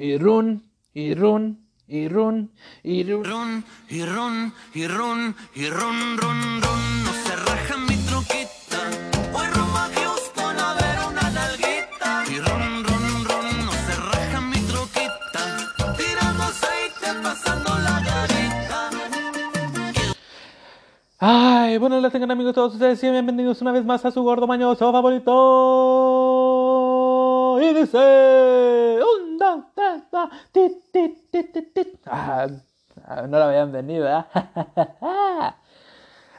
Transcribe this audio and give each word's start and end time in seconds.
y 0.00 0.16
run, 0.18 0.62
y 0.94 1.14
run, 1.14 1.58
y 1.88 2.08
run, 2.08 2.50
y 2.82 3.02
run. 3.02 3.24
Run, 3.24 3.64
y 3.88 4.04
run, 4.04 4.52
y 4.74 4.86
run, 4.86 5.34
y 5.54 5.68
run, 5.68 6.16
run, 6.18 6.62
run. 6.62 7.04
No 7.04 7.12
se 7.24 7.34
raja 7.36 7.76
mi 7.78 7.96
truquita. 8.06 8.78
Voy 9.32 9.46
rumbo 9.46 9.76
a 9.76 9.88
Houston 9.94 10.58
a 10.58 10.74
ver 10.74 10.98
una 11.10 11.30
nalguita. 11.30 12.24
Y 12.30 12.38
run, 12.38 12.84
run, 12.84 13.24
run. 13.24 13.66
No 13.66 13.72
se 13.72 13.94
raja 13.96 14.40
mi 14.40 14.60
truquita. 14.60 15.42
Tirando 15.96 16.42
aceite, 16.44 17.08
pasando 17.22 17.70
la 17.78 18.00
garita. 18.00 18.90
Ay, 21.20 21.78
bueno, 21.78 22.00
les 22.00 22.12
tengan 22.12 22.30
amigos 22.30 22.54
todos 22.54 22.74
ustedes 22.74 23.02
y 23.02 23.10
bienvenidos 23.10 23.60
una 23.62 23.72
vez 23.72 23.84
más 23.84 24.04
a 24.04 24.12
su 24.12 24.22
gordo 24.22 24.46
mañoso 24.46 24.92
favorito. 24.92 25.34
Y 27.60 27.74
dice... 27.74 28.87
Tit, 30.52 30.74
tit, 30.92 31.30
tit, 31.32 31.52
tit. 31.74 31.90
Ah, 32.06 32.46
no 33.28 33.38
la 33.38 33.46
habían 33.48 33.70
venido, 33.72 34.04
¿verdad? 34.04 34.26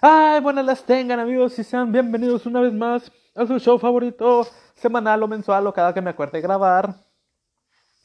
Ay, 0.02 0.42
bueno, 0.42 0.62
las 0.64 0.84
tengan 0.84 1.20
amigos 1.20 1.58
y 1.60 1.64
sean 1.64 1.92
bienvenidos 1.92 2.46
una 2.46 2.62
vez 2.62 2.74
más 2.74 3.12
a 3.36 3.46
su 3.46 3.60
show 3.60 3.80
favorito, 3.80 4.46
semanal 4.76 5.24
o 5.24 5.28
mensual 5.28 5.68
o 5.68 5.74
cada 5.74 5.94
que 5.94 6.02
me 6.02 6.10
acuerde 6.12 6.42
grabar. 6.42 6.96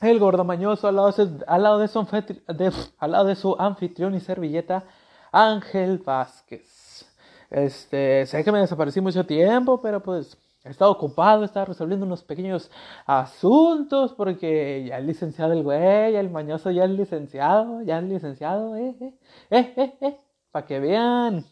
El 0.00 0.18
gordo 0.18 0.44
mañoso 0.44 0.86
al 0.88 0.96
lado 0.96 1.06
de, 1.08 1.12
su- 1.12 1.44
al 1.46 1.62
lado 1.62 3.24
de 3.26 3.34
su 3.36 3.56
anfitrión 3.58 4.14
y 4.14 4.20
servilleta, 4.20 4.84
Ángel 5.32 5.98
Vázquez. 5.98 7.06
Este, 7.50 8.26
sé 8.26 8.44
que 8.44 8.52
me 8.52 8.60
desaparecí 8.60 9.00
mucho 9.00 9.24
tiempo, 9.24 9.80
pero 9.80 10.02
pues 10.02 10.36
he 10.64 10.70
estado 10.70 10.90
ocupado, 10.92 11.42
he 11.42 11.46
estado 11.46 11.66
resolviendo 11.66 12.06
unos 12.06 12.22
pequeños 12.24 12.70
asuntos, 13.06 14.12
porque 14.14 14.84
ya 14.88 14.98
es 14.98 15.04
licenciado 15.04 15.52
el 15.52 15.62
güey, 15.62 16.16
el 16.16 16.30
mañoso 16.30 16.70
ya 16.70 16.84
es 16.84 16.90
licenciado, 16.90 17.82
ya 17.82 17.98
es 17.98 18.04
licenciado, 18.04 18.76
eh, 18.76 18.94
eh, 19.00 19.12
eh, 19.50 19.72
eh, 19.76 19.94
eh, 20.00 20.16
para 20.50 20.66
que 20.66 20.80
vean. 20.80 21.44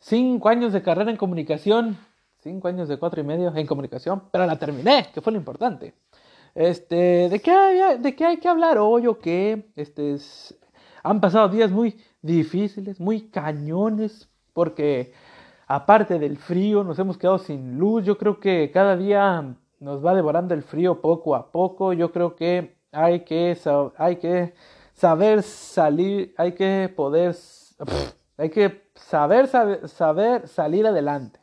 Cinco 0.00 0.48
años 0.50 0.72
de 0.72 0.82
carrera 0.82 1.10
en 1.10 1.16
comunicación, 1.16 1.96
cinco 2.40 2.68
años 2.68 2.88
de 2.88 2.98
cuatro 2.98 3.20
y 3.20 3.24
medio 3.24 3.54
en 3.56 3.66
comunicación, 3.66 4.24
pero 4.30 4.44
la 4.46 4.58
terminé, 4.58 5.06
que 5.14 5.22
fue 5.22 5.32
lo 5.32 5.38
importante. 5.38 5.94
Este, 6.54 7.28
¿de 7.30 7.40
qué 7.40 7.50
hay, 7.50 7.98
de 7.98 8.14
qué 8.14 8.26
hay 8.26 8.36
que 8.36 8.48
hablar 8.48 8.78
hoy 8.78 9.06
o 9.06 9.18
qué? 9.18 9.70
Este, 9.76 10.14
es- 10.14 10.54
han 11.02 11.20
pasado 11.20 11.48
días 11.48 11.70
muy 11.70 11.96
difíciles, 12.22 13.00
muy 13.00 13.28
cañones, 13.30 14.28
porque 14.52 15.12
aparte 15.74 16.18
del 16.18 16.36
frío 16.36 16.84
nos 16.84 16.98
hemos 16.98 17.18
quedado 17.18 17.38
sin 17.38 17.78
luz. 17.78 18.04
Yo 18.04 18.16
creo 18.16 18.38
que 18.38 18.70
cada 18.72 18.96
día 18.96 19.56
nos 19.80 20.04
va 20.04 20.14
devorando 20.14 20.54
el 20.54 20.62
frío 20.62 21.00
poco 21.00 21.34
a 21.34 21.50
poco. 21.50 21.92
Yo 21.92 22.12
creo 22.12 22.36
que 22.36 22.76
hay 22.92 23.20
que, 23.20 23.58
hay 23.96 24.16
que 24.16 24.54
saber 24.92 25.42
salir, 25.42 26.34
hay 26.36 26.52
que 26.52 26.92
poder, 26.94 27.34
hay 28.36 28.50
que 28.50 28.88
saber, 28.94 29.48
saber, 29.48 29.88
saber 29.88 30.48
salir 30.48 30.86
adelante 30.86 31.40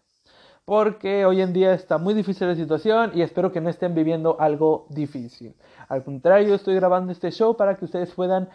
porque 0.63 1.25
hoy 1.25 1.41
en 1.41 1.51
día 1.51 1.73
está 1.73 1.97
muy 1.97 2.13
difícil 2.13 2.47
la 2.47 2.55
situación 2.55 3.11
y 3.13 3.23
espero 3.23 3.51
que 3.51 3.59
no 3.59 3.69
estén 3.69 3.93
viviendo 3.93 4.39
algo 4.39 4.85
difícil. 4.89 5.53
Al 5.89 6.03
contrario, 6.03 6.55
estoy 6.55 6.75
grabando 6.75 7.11
este 7.11 7.31
show 7.31 7.57
para 7.57 7.75
que 7.75 7.83
ustedes 7.83 8.11
puedan, 8.11 8.47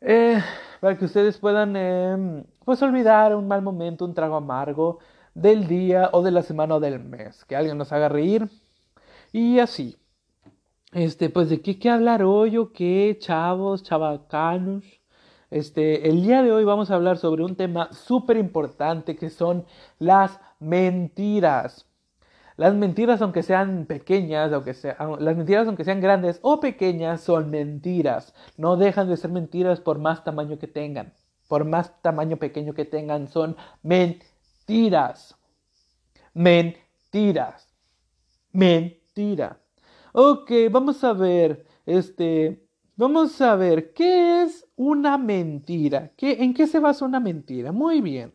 eh, 0.00 0.42
para 0.80 0.96
que 0.98 1.04
ustedes 1.04 1.38
puedan, 1.38 1.74
eh, 1.76 2.44
pues 2.64 2.82
olvidar 2.82 3.34
un 3.36 3.48
mal 3.48 3.62
momento, 3.62 4.04
un 4.04 4.14
trago 4.14 4.36
amargo 4.36 4.98
del 5.34 5.66
día 5.66 6.10
o 6.12 6.22
de 6.22 6.30
la 6.30 6.42
semana 6.42 6.76
o 6.76 6.80
del 6.80 7.00
mes, 7.00 7.44
que 7.44 7.56
alguien 7.56 7.78
nos 7.78 7.92
haga 7.92 8.08
reír 8.08 8.48
y 9.32 9.58
así. 9.60 9.96
Este, 10.92 11.30
pues 11.30 11.48
de 11.50 11.62
qué, 11.62 11.78
qué 11.78 11.90
hablar 11.90 12.22
hoy 12.24 12.56
o 12.56 12.72
qué, 12.72 13.16
chavos, 13.20 13.82
chavacanos. 13.84 14.84
Este, 15.50 16.08
el 16.08 16.22
día 16.22 16.42
de 16.42 16.52
hoy 16.52 16.64
vamos 16.64 16.90
a 16.90 16.94
hablar 16.96 17.18
sobre 17.18 17.44
un 17.44 17.56
tema 17.56 17.92
súper 17.92 18.36
importante 18.36 19.16
que 19.16 19.30
son 19.30 19.66
las 19.98 20.40
mentiras. 20.60 21.89
Las 22.60 22.74
mentiras, 22.74 23.22
aunque 23.22 23.42
sean 23.42 23.86
pequeñas, 23.86 24.52
aunque 24.52 24.74
sea, 24.74 24.94
las 25.18 25.34
mentiras, 25.34 25.66
aunque 25.66 25.82
sean 25.82 26.02
grandes 26.02 26.40
o 26.42 26.60
pequeñas, 26.60 27.22
son 27.22 27.48
mentiras. 27.48 28.34
No 28.58 28.76
dejan 28.76 29.08
de 29.08 29.16
ser 29.16 29.30
mentiras 29.30 29.80
por 29.80 29.98
más 29.98 30.24
tamaño 30.24 30.58
que 30.58 30.66
tengan. 30.66 31.14
Por 31.48 31.64
más 31.64 32.02
tamaño 32.02 32.36
pequeño 32.36 32.74
que 32.74 32.84
tengan, 32.84 33.28
son 33.28 33.56
mentiras. 33.82 35.38
Mentiras. 36.34 37.66
Mentira. 38.52 39.58
Ok, 40.12 40.50
vamos 40.70 41.02
a 41.02 41.14
ver, 41.14 41.64
este, 41.86 42.62
vamos 42.94 43.40
a 43.40 43.56
ver, 43.56 43.94
¿qué 43.94 44.42
es 44.42 44.68
una 44.76 45.16
mentira? 45.16 46.12
¿Qué, 46.14 46.32
¿En 46.32 46.52
qué 46.52 46.66
se 46.66 46.78
basa 46.78 47.06
una 47.06 47.20
mentira? 47.20 47.72
Muy 47.72 48.02
bien. 48.02 48.34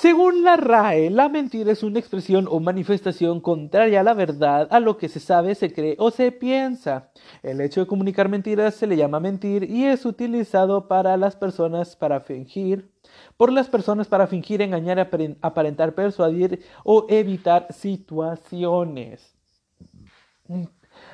Según 0.00 0.44
la 0.44 0.56
RAE, 0.56 1.10
la 1.10 1.28
mentira 1.28 1.70
es 1.72 1.82
una 1.82 1.98
expresión 1.98 2.48
o 2.50 2.58
manifestación 2.58 3.42
contraria 3.42 4.00
a 4.00 4.02
la 4.02 4.14
verdad, 4.14 4.66
a 4.70 4.80
lo 4.80 4.96
que 4.96 5.10
se 5.10 5.20
sabe, 5.20 5.54
se 5.54 5.74
cree 5.74 5.94
o 5.98 6.10
se 6.10 6.32
piensa. 6.32 7.10
El 7.42 7.60
hecho 7.60 7.80
de 7.82 7.86
comunicar 7.86 8.30
mentiras 8.30 8.74
se 8.76 8.86
le 8.86 8.96
llama 8.96 9.20
mentir 9.20 9.64
y 9.64 9.84
es 9.84 10.06
utilizado 10.06 10.88
para 10.88 11.18
las 11.18 11.36
personas 11.36 11.96
para 11.96 12.20
fingir, 12.20 12.90
por 13.36 13.52
las 13.52 13.68
personas 13.68 14.08
para 14.08 14.26
fingir, 14.26 14.62
engañar, 14.62 14.96
aparen- 14.96 15.36
aparentar, 15.42 15.94
persuadir 15.94 16.64
o 16.82 17.04
evitar 17.10 17.66
situaciones. 17.70 19.36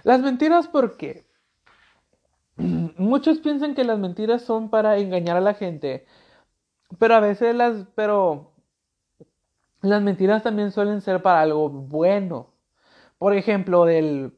Las 0.04 0.20
mentiras, 0.20 0.68
¿por 0.68 0.96
qué? 0.96 1.26
Muchos 2.56 3.40
piensan 3.40 3.74
que 3.74 3.82
las 3.82 3.98
mentiras 3.98 4.42
son 4.42 4.70
para 4.70 4.96
engañar 4.98 5.36
a 5.36 5.40
la 5.40 5.54
gente, 5.54 6.06
pero 7.00 7.16
a 7.16 7.20
veces 7.20 7.52
las, 7.52 7.88
pero 7.96 8.52
las 9.82 10.02
mentiras 10.02 10.42
también 10.42 10.72
suelen 10.72 11.00
ser 11.00 11.22
para 11.22 11.40
algo 11.40 11.68
bueno. 11.68 12.52
Por 13.18 13.34
ejemplo, 13.34 13.84
del, 13.84 14.36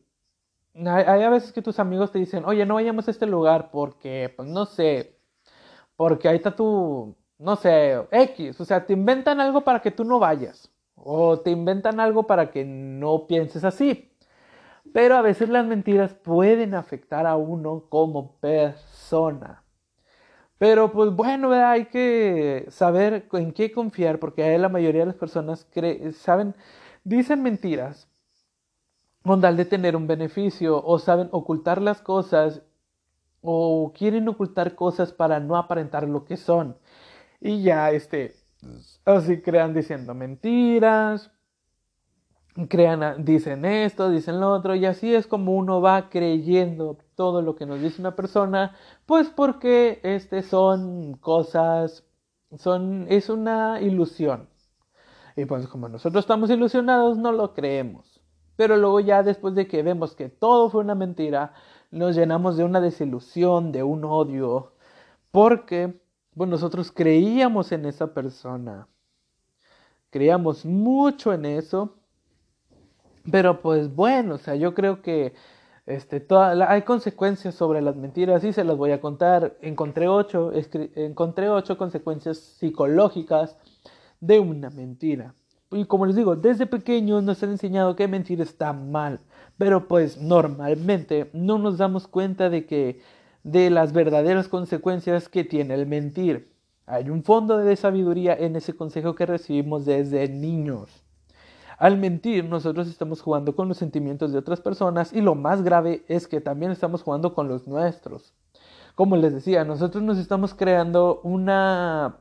hay, 0.75 1.23
a 1.23 1.31
veces 1.31 1.53
que 1.53 1.63
tus 1.63 1.79
amigos 1.79 2.13
te 2.13 2.19
dicen, 2.19 2.45
oye, 2.45 2.65
no 2.67 2.75
vayamos 2.75 3.09
a 3.09 3.11
este 3.11 3.27
lugar 3.27 3.71
porque, 3.71 4.33
pues 4.37 4.49
no 4.49 4.67
sé, 4.67 5.19
porque 5.97 6.29
ahí 6.29 6.37
está 6.37 6.55
tu, 6.55 7.17
no 7.39 7.57
sé, 7.57 8.07
X, 8.11 8.61
o 8.61 8.65
sea, 8.65 8.87
te 8.87 8.93
inventan 8.93 9.41
algo 9.41 9.63
para 9.63 9.81
que 9.81 9.91
tú 9.91 10.05
no 10.05 10.19
vayas, 10.19 10.71
o 10.95 11.41
te 11.41 11.51
inventan 11.51 12.01
algo 12.01 12.27
para 12.27 12.51
que 12.51 12.65
no 12.65 13.27
pienses 13.27 13.65
así. 13.65 14.13
Pero 14.93 15.17
a 15.17 15.23
veces 15.23 15.49
las 15.49 15.67
mentiras 15.67 16.15
pueden 16.15 16.75
afectar 16.75 17.27
a 17.27 17.37
uno 17.37 17.85
como 17.89 18.37
persona. 18.37 19.65
Pero 20.59 20.93
pues 20.93 21.11
bueno, 21.13 21.53
hay 21.53 21.87
que 21.87 22.67
saber 22.69 23.29
en 23.33 23.53
qué 23.53 23.71
confiar 23.71 24.19
porque 24.19 24.59
la 24.59 24.69
mayoría 24.69 25.03
de 25.03 25.07
las 25.07 25.15
personas 25.15 25.69
saben, 26.15 26.55
dicen 27.05 27.43
mentiras 27.43 28.09
con 29.23 29.41
tal 29.41 29.57
de 29.57 29.65
tener 29.65 29.95
un 29.95 30.07
beneficio 30.07 30.85
o 30.85 30.99
saben 30.99 31.29
ocultar 31.33 31.81
las 31.81 32.01
cosas 32.01 32.63
o 33.41 33.93
quieren 33.97 34.29
ocultar 34.29 34.75
cosas 34.75 35.13
para 35.13 35.39
no 35.39 35.57
aparentar 35.57 36.09
lo 36.09 36.25
que 36.25 36.37
son. 36.37 36.77
Y 37.41 37.63
ya, 37.63 37.91
este, 37.93 38.35
así 39.05 39.41
crean 39.41 39.75
diciendo 39.75 40.15
mentiras, 40.15 41.31
crean, 42.69 43.25
dicen 43.25 43.65
esto, 43.65 44.11
dicen 44.11 44.41
lo 44.41 44.53
otro, 44.53 44.75
y 44.75 44.87
así 44.87 45.15
es 45.15 45.27
como 45.29 45.55
uno 45.57 45.81
va 45.81 46.09
creyendo 46.11 46.99
todo 47.19 47.43
lo 47.43 47.57
que 47.57 47.67
nos 47.67 47.81
dice 47.81 48.01
una 48.01 48.15
persona, 48.15 48.77
pues 49.05 49.29
porque 49.29 49.99
este 50.05 50.43
son 50.43 51.15
cosas, 51.15 52.05
son, 52.57 53.07
es 53.09 53.29
una 53.29 53.81
ilusión. 53.81 54.49
Y 55.35 55.45
pues 55.45 55.67
como 55.67 55.89
nosotros 55.89 56.23
estamos 56.23 56.49
ilusionados, 56.49 57.19
no 57.19 57.33
lo 57.33 57.55
creemos. 57.55 58.21
Pero 58.55 58.77
luego 58.77 59.01
ya 59.01 59.25
después 59.25 59.57
de 59.57 59.67
que 59.67 59.83
vemos 59.83 60.15
que 60.15 60.29
todo 60.29 60.71
fue 60.71 60.81
una 60.81 60.95
mentira, 60.95 61.55
nos 61.91 62.15
llenamos 62.15 62.57
de 62.57 62.63
una 62.63 62.81
desilusión, 62.81 63.73
de 63.73 63.83
un 63.83 64.05
odio, 64.05 64.75
porque 65.33 66.01
pues 66.37 66.49
nosotros 66.49 66.93
creíamos 66.93 67.73
en 67.73 67.85
esa 67.85 68.15
persona. 68.15 68.87
Creíamos 70.11 70.65
mucho 70.65 71.33
en 71.33 71.47
eso. 71.47 71.97
Pero 73.29 73.61
pues 73.61 73.93
bueno, 73.93 74.37
o 74.37 74.39
sea, 74.39 74.55
yo 74.55 74.73
creo 74.73 75.03
que 75.03 75.35
este, 75.89 76.23
hay 76.31 76.83
consecuencias 76.83 77.55
sobre 77.55 77.81
las 77.81 77.97
mentiras 77.97 78.45
y 78.45 78.53
se 78.53 78.63
las 78.63 78.77
voy 78.77 78.91
a 78.91 79.01
contar. 79.01 79.57
Encontré 79.63 80.07
ocho, 80.07 80.53
encontré 80.95 81.49
ocho 81.49 81.79
consecuencias 81.79 82.37
psicológicas 82.37 83.57
de 84.21 84.39
una 84.39 84.69
mentira. 84.69 85.35
Y 85.71 85.87
como 85.87 86.05
les 86.05 86.15
digo, 86.15 86.37
desde 86.37 86.67
pequeños 86.67 87.23
nos 87.23 87.43
han 87.43 87.53
enseñado 87.53 87.97
que 87.97 88.07
mentir 88.07 88.43
está 88.43 88.75
mal, 88.75 89.21
pero 89.57 89.89
pues 89.89 90.21
normalmente 90.21 91.31
no 91.33 91.57
nos 91.57 91.79
damos 91.79 92.07
cuenta 92.07 92.51
de 92.51 92.67
que 92.67 93.01
de 93.43 93.71
las 93.71 93.95
verdaderas 93.95 94.47
consecuencias 94.49 95.31
que 95.31 95.45
tiene 95.45 95.73
el 95.73 95.87
mentir. 95.87 96.53
Hay 96.85 97.09
un 97.09 97.25
fondo 97.25 97.57
de 97.57 97.77
sabiduría 97.77 98.35
en 98.35 98.57
ese 98.57 98.77
consejo 98.77 99.15
que 99.15 99.25
recibimos 99.25 99.87
desde 99.87 100.29
niños. 100.29 101.03
Al 101.79 101.97
mentir, 101.97 102.45
nosotros 102.45 102.89
estamos 102.89 103.23
jugando 103.23 103.55
con 103.55 103.69
los 103.69 103.77
sentimientos 103.77 104.33
de 104.33 104.39
otras 104.39 104.61
personas 104.61 105.13
y 105.13 105.21
lo 105.21 105.37
más 105.37 105.63
grave 105.63 106.05
es 106.09 106.27
que 106.27 106.41
también 106.41 106.73
estamos 106.73 107.05
jugando 107.05 107.35
con 107.35 107.47
los 107.47 107.69
nuestros. 107.69 108.35
Como 108.97 109.17
les 109.17 109.33
decía, 109.33 109.65
nosotros 109.65 110.03
nos 110.03 110.19
estamos 110.19 110.55
creando 110.55 111.21
una... 111.23 112.17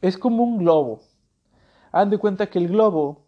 Es 0.00 0.16
como 0.16 0.44
un 0.44 0.58
globo. 0.58 1.00
Hagan 1.90 2.10
de 2.10 2.18
cuenta 2.18 2.46
que 2.46 2.60
el 2.60 2.68
globo 2.68 3.26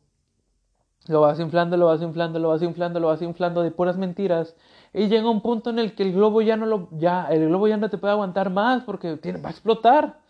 lo 1.09 1.23
vas 1.23 1.41
inflando, 1.41 1.77
lo 1.77 1.87
vas 1.87 2.01
inflando, 2.01 2.39
lo 2.39 2.49
vas 2.51 2.63
inflando, 2.63 3.01
lo 3.01 3.09
vas 3.09 3.21
inflando 3.21 3.63
de 3.63 3.73
puras 3.73 3.97
mentiras. 3.99 4.55
Y 4.93 5.09
llega 5.09 5.29
un 5.29 5.43
punto 5.43 5.71
en 5.71 5.81
el 5.81 5.97
que 5.97 6.05
el 6.05 6.13
globo 6.13 6.41
ya 6.41 6.57
no 6.57 6.67
lo, 6.67 6.89
ya, 6.93 7.27
el 7.31 7.49
globo 7.49 7.67
ya 7.67 7.79
no 7.79 7.91
te 7.91 7.99
puede 7.99 8.13
aguantar 8.13 8.51
más 8.51 8.85
porque 8.85 9.17
tiene, 9.17 9.41
va 9.41 9.49
a 9.49 9.53
explotar. 9.53 10.21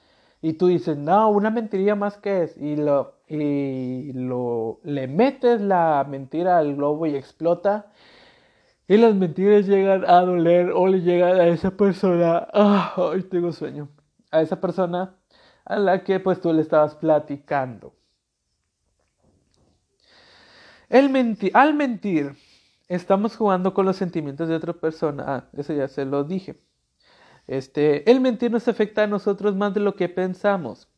Y 0.40 0.54
tú 0.54 0.68
dices, 0.68 0.96
no, 0.96 1.28
una 1.28 1.50
mentirilla 1.50 1.94
más 1.96 2.16
que 2.16 2.44
es. 2.44 2.56
Y 2.56 2.76
lo, 2.76 3.13
y 3.28 4.12
lo, 4.12 4.80
le 4.84 5.08
metes 5.08 5.60
la 5.60 6.06
mentira 6.08 6.58
al 6.58 6.76
globo 6.76 7.06
y 7.06 7.16
explota. 7.16 7.90
Y 8.86 8.98
las 8.98 9.14
mentiras 9.14 9.66
llegan 9.66 10.04
a 10.04 10.20
doler 10.20 10.70
o 10.70 10.86
le 10.86 11.00
llegan 11.00 11.40
a 11.40 11.46
esa 11.48 11.70
persona. 11.70 12.48
Ay, 12.52 13.22
tengo 13.22 13.52
sueño. 13.52 13.88
A 14.30 14.42
esa 14.42 14.60
persona 14.60 15.16
a 15.64 15.78
la 15.78 16.04
que 16.04 16.20
pues 16.20 16.40
tú 16.40 16.52
le 16.52 16.62
estabas 16.62 16.94
platicando. 16.94 17.94
El 20.88 21.08
menti 21.10 21.50
al 21.54 21.74
mentir, 21.74 22.36
estamos 22.88 23.36
jugando 23.36 23.72
con 23.74 23.86
los 23.86 23.96
sentimientos 23.96 24.48
de 24.48 24.54
otra 24.54 24.74
persona. 24.74 25.24
Ah, 25.26 25.48
eso 25.56 25.72
ya 25.72 25.88
se 25.88 26.04
lo 26.04 26.24
dije. 26.24 26.60
Este, 27.46 28.10
el 28.10 28.20
mentir 28.20 28.50
nos 28.50 28.68
afecta 28.68 29.02
a 29.02 29.06
nosotros 29.06 29.56
más 29.56 29.74
de 29.74 29.80
lo 29.80 29.96
que 29.96 30.08
pensamos. 30.08 30.88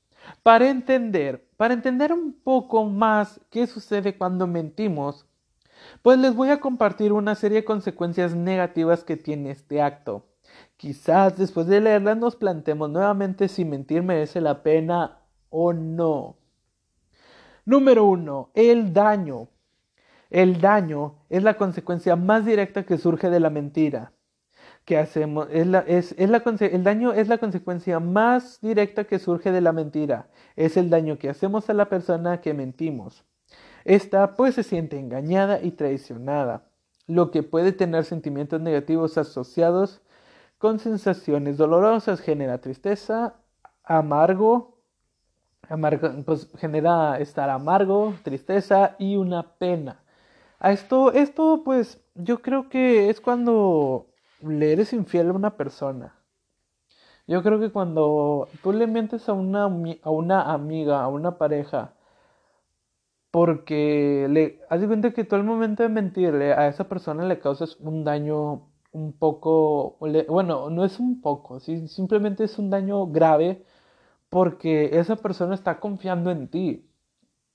Para 0.43 0.69
entender, 0.69 1.46
para 1.57 1.75
entender 1.75 2.13
un 2.13 2.33
poco 2.33 2.85
más 2.85 3.41
qué 3.51 3.67
sucede 3.67 4.17
cuando 4.17 4.47
mentimos, 4.47 5.27
pues 6.03 6.19
les 6.19 6.35
voy 6.35 6.51
a 6.51 6.61
compartir 6.61 7.13
una 7.13 7.35
serie 7.35 7.59
de 7.59 7.65
consecuencias 7.65 8.35
negativas 8.35 9.05
que 9.05 9.17
tiene 9.17 9.51
este 9.51 9.83
acto. 9.83 10.27
Quizás 10.77 11.37
después 11.37 11.67
de 11.67 11.81
leerlas 11.81 12.17
nos 12.17 12.37
planteemos 12.37 12.91
nuevamente 12.91 13.49
si 13.49 13.65
mentir 13.65 14.03
merece 14.03 14.41
la 14.41 14.63
pena 14.63 15.21
o 15.51 15.73
no. 15.73 16.37
Número 17.65 18.05
uno, 18.05 18.51
el 18.55 18.93
daño. 18.93 19.49
El 20.31 20.61
daño 20.61 21.17
es 21.29 21.43
la 21.43 21.55
consecuencia 21.55 22.17
más 22.17 22.45
directa 22.45 22.85
que 22.85 22.99
surge 22.99 23.31
de 23.31 23.41
la 23.41 23.51
mentira. 23.51 24.13
Que 24.87 24.97
hacemos, 24.97 25.49
es 25.51 25.67
la, 25.67 25.81
es, 25.81 26.15
es 26.17 26.31
la, 26.31 26.43
el 26.61 26.85
daño 26.85 27.13
es 27.13 27.29
la 27.29 27.37
consecuencia 27.39 28.01
más 28.01 28.61
directa 28.63 29.05
que 29.05 29.19
surge 29.19 29.53
de 29.53 29.61
la 29.61 29.73
mentira. 29.73 30.29
Es 30.57 30.79
el 30.79 30.89
daño 30.89 31.19
que 31.19 31.29
hacemos 31.29 31.69
a 31.69 31.75
la 31.75 31.91
persona 31.91 32.41
que 32.41 32.55
mentimos. 32.55 33.25
Esta 33.85 34.35
pues 34.37 34.55
se 34.55 34.63
siente 34.63 34.99
engañada 34.99 35.61
y 35.63 35.73
traicionada, 35.73 36.69
lo 37.07 37.31
que 37.31 37.43
puede 37.43 37.73
tener 37.73 38.05
sentimientos 38.05 38.61
negativos 38.61 39.19
asociados 39.19 40.03
con 40.59 40.79
sensaciones 40.79 41.57
dolorosas, 41.57 42.21
genera 42.21 42.59
tristeza, 42.61 43.35
amargo, 43.85 44.79
amargo 45.69 46.11
pues 46.25 46.49
genera 46.59 47.19
estar 47.19 47.51
amargo, 47.51 48.15
tristeza 48.23 48.97
y 48.99 49.17
una 49.17 49.43
pena. 49.59 50.01
A 50.59 50.73
esto, 50.73 51.13
esto, 51.13 51.63
pues, 51.65 52.03
yo 52.15 52.41
creo 52.41 52.69
que 52.69 53.11
es 53.11 53.21
cuando 53.21 54.09
le 54.41 54.73
eres 54.73 54.93
infiel 54.93 55.29
a 55.31 55.33
una 55.33 55.57
persona. 55.57 56.15
Yo 57.27 57.43
creo 57.43 57.59
que 57.61 57.71
cuando 57.73 58.49
tú 58.63 58.73
le 58.73 58.87
mientes 58.87 59.29
a 59.29 59.33
una, 59.33 59.65
a 59.65 60.11
una 60.11 60.53
amiga, 60.53 61.03
a 61.03 61.09
una 61.09 61.39
pareja, 61.39 61.95
porque 63.31 64.27
le 64.31 64.61
hace 64.71 64.87
cuenta 64.87 65.13
que 65.13 65.25
todo 65.25 65.39
el 65.41 65.47
momento 65.47 65.83
de 65.83 65.89
mentirle 65.91 66.53
a 66.55 66.69
esa 66.69 66.89
persona 66.89 67.27
le 67.27 67.39
causas 67.41 67.77
un 67.81 68.05
daño 68.05 68.71
un 68.93 69.13
poco, 69.13 69.99
bueno, 70.29 70.71
no 70.71 70.85
es 70.85 70.99
un 71.01 71.21
poco, 71.21 71.61
simplemente 71.61 72.45
es 72.45 72.59
un 72.59 72.71
daño 72.71 73.07
grave 73.09 73.65
porque 74.31 74.99
esa 74.99 75.17
persona 75.17 75.55
está 75.55 75.81
confiando 75.81 76.31
en 76.31 76.49
ti. 76.49 76.89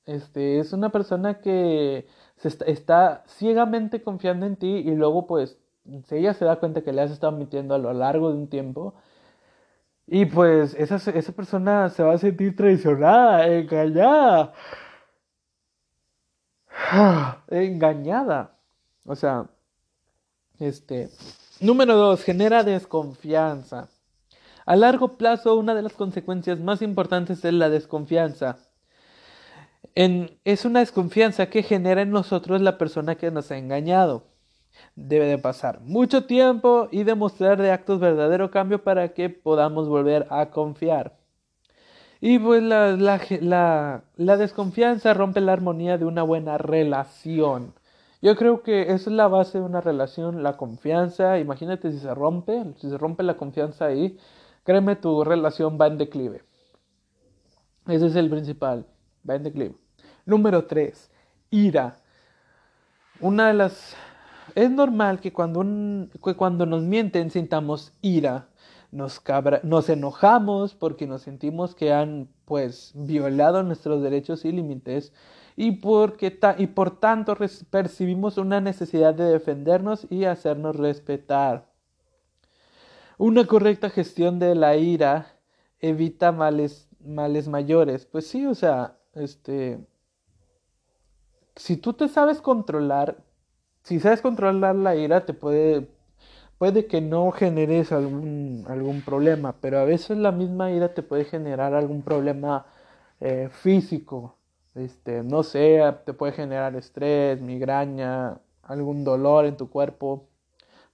Este, 0.05 0.59
es 0.59 0.73
una 0.73 0.91
persona 0.91 1.41
que 1.41 2.07
está, 2.43 3.23
ciegamente 3.27 4.01
confiando 4.03 4.45
en 4.45 4.57
ti 4.57 4.67
y 4.67 4.95
luego 4.95 5.27
pues 5.27 5.59
si 6.05 6.15
ella 6.15 6.33
se 6.33 6.45
da 6.45 6.57
cuenta 6.57 6.81
que 6.81 6.93
le 6.93 7.01
has 7.01 7.11
estado 7.11 7.31
mintiendo 7.33 7.75
a 7.75 7.77
lo 7.77 7.93
largo 7.93 8.29
de 8.29 8.37
un 8.37 8.47
tiempo 8.47 8.93
y 10.07 10.25
pues 10.25 10.75
esa, 10.75 10.95
esa 11.11 11.31
persona 11.33 11.89
se 11.89 12.03
va 12.03 12.13
a 12.13 12.17
sentir 12.17 12.55
traicionada, 12.55 13.47
engañada. 13.47 14.53
engañada. 17.49 18.57
O 19.05 19.15
sea, 19.15 19.45
este. 20.59 21.09
Número 21.59 21.95
dos, 21.95 22.23
genera 22.23 22.63
desconfianza. 22.63 23.89
A 24.65 24.75
largo 24.75 25.17
plazo, 25.17 25.55
una 25.55 25.75
de 25.75 25.81
las 25.83 25.93
consecuencias 25.93 26.59
más 26.59 26.81
importantes 26.81 27.43
es 27.45 27.53
la 27.53 27.69
desconfianza 27.69 28.57
es 29.95 30.65
una 30.65 30.79
desconfianza 30.79 31.47
que 31.47 31.63
genera 31.63 32.01
en 32.01 32.11
nosotros 32.11 32.61
la 32.61 32.77
persona 32.77 33.15
que 33.15 33.31
nos 33.31 33.51
ha 33.51 33.57
engañado. 33.57 34.30
Debe 34.95 35.25
de 35.25 35.37
pasar 35.37 35.81
mucho 35.81 36.25
tiempo 36.25 36.87
y 36.91 37.03
demostrar 37.03 37.61
de 37.61 37.71
actos 37.71 37.99
verdadero 37.99 38.51
cambio 38.51 38.83
para 38.83 39.13
que 39.13 39.29
podamos 39.29 39.87
volver 39.87 40.27
a 40.29 40.51
confiar. 40.51 41.17
Y 42.19 42.37
pues 42.37 42.61
la, 42.61 42.91
la, 42.97 44.03
la, 44.15 44.37
desconfianza 44.37 45.15
rompe 45.15 45.41
la 45.41 45.53
armonía 45.53 45.97
de 45.97 46.05
una 46.05 46.21
buena 46.21 46.59
relación. 46.59 47.73
Yo 48.21 48.35
creo 48.35 48.61
que 48.61 48.83
esa 48.83 48.93
es 48.93 49.07
la 49.07 49.27
base 49.27 49.57
de 49.57 49.63
una 49.63 49.81
relación, 49.81 50.43
la 50.43 50.55
confianza. 50.55 51.39
Imagínate 51.39 51.91
si 51.91 51.97
se 51.97 52.13
rompe, 52.13 52.63
si 52.77 52.89
se 52.91 52.97
rompe 52.99 53.23
la 53.23 53.37
confianza 53.37 53.85
ahí, 53.85 54.19
créeme, 54.63 54.95
tu 54.95 55.23
relación 55.23 55.79
va 55.81 55.87
en 55.87 55.97
declive. 55.97 56.43
Ese 57.87 58.05
es 58.05 58.15
el 58.15 58.29
principal, 58.29 58.85
va 59.27 59.35
en 59.35 59.43
declive. 59.43 59.75
Número 60.25 60.65
3. 60.65 61.09
Ira. 61.49 61.97
Una 63.19 63.47
de 63.47 63.53
las... 63.55 63.95
Es 64.55 64.69
normal 64.69 65.19
que 65.19 65.31
cuando, 65.31 65.63
cuando 66.35 66.65
nos 66.65 66.83
mienten 66.83 67.31
sintamos 67.31 67.93
ira. 68.01 68.47
Nos, 68.91 69.21
cabra... 69.21 69.61
nos 69.63 69.87
enojamos 69.87 70.75
porque 70.75 71.07
nos 71.07 71.21
sentimos 71.21 71.75
que 71.75 71.93
han 71.93 72.27
pues 72.43 72.91
violado 72.93 73.63
nuestros 73.63 74.01
derechos 74.01 74.43
y 74.43 74.51
límites 74.51 75.13
y, 75.55 75.71
porque 75.71 76.37
y 76.57 76.67
por 76.67 76.99
tanto 76.99 77.37
percibimos 77.69 78.37
una 78.37 78.59
necesidad 78.59 79.13
de 79.13 79.25
defendernos 79.25 80.07
y 80.09 80.25
hacernos 80.25 80.75
respetar. 80.75 81.69
Una 83.17 83.45
correcta 83.45 83.89
gestión 83.89 84.39
de 84.39 84.55
la 84.55 84.75
ira 84.75 85.37
evita 85.79 86.31
males, 86.31 86.89
males 86.99 87.47
mayores. 87.47 88.05
Pues 88.05 88.27
sí, 88.27 88.45
o 88.45 88.55
sea, 88.55 88.97
este, 89.13 89.79
si 91.55 91.77
tú 91.77 91.93
te 91.93 92.07
sabes 92.07 92.41
controlar, 92.41 93.23
si 93.83 93.99
sabes 93.99 94.21
controlar 94.21 94.75
la 94.75 94.95
ira, 94.95 95.25
te 95.25 95.33
puede, 95.33 95.87
puede 96.57 96.87
que 96.87 97.01
no 97.01 97.31
generes 97.31 97.91
algún, 97.91 98.65
algún 98.69 99.01
problema, 99.03 99.55
pero 99.61 99.79
a 99.79 99.85
veces 99.85 100.17
la 100.17 100.31
misma 100.31 100.71
ira 100.71 100.93
te 100.93 101.03
puede 101.03 101.25
generar 101.25 101.73
algún 101.73 102.03
problema 102.03 102.65
eh, 103.21 103.49
físico. 103.51 104.37
Este, 104.75 105.23
no 105.23 105.43
sé, 105.43 105.81
te 106.05 106.13
puede 106.13 106.33
generar 106.33 106.75
estrés, 106.75 107.41
migraña, 107.41 108.39
algún 108.63 109.03
dolor 109.03 109.45
en 109.45 109.57
tu 109.57 109.69
cuerpo. 109.69 110.27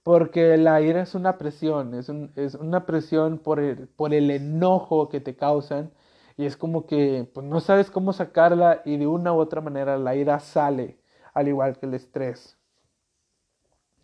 Porque 0.02 0.56
la 0.56 0.80
ira 0.82 1.02
es 1.02 1.14
una 1.14 1.38
presión, 1.38 1.94
es, 1.94 2.10
es 2.36 2.54
una 2.56 2.86
presión 2.86 3.38
por 3.38 3.60
el, 3.60 3.88
por 3.88 4.14
el 4.14 4.30
enojo 4.30 5.08
que 5.08 5.20
te 5.20 5.36
causan 5.36 5.92
y 6.36 6.46
es 6.46 6.56
como 6.56 6.86
que 6.86 7.28
pues, 7.34 7.46
no 7.46 7.60
sabes 7.60 7.90
cómo 7.90 8.12
sacarla 8.12 8.82
y 8.84 8.96
de 8.98 9.06
una 9.06 9.32
u 9.34 9.38
otra 9.38 9.60
manera 9.60 9.98
la 9.98 10.16
ira 10.16 10.40
sale, 10.40 10.98
al 11.34 11.48
igual 11.48 11.78
que 11.78 11.86
el 11.86 11.94
estrés. 11.94 12.57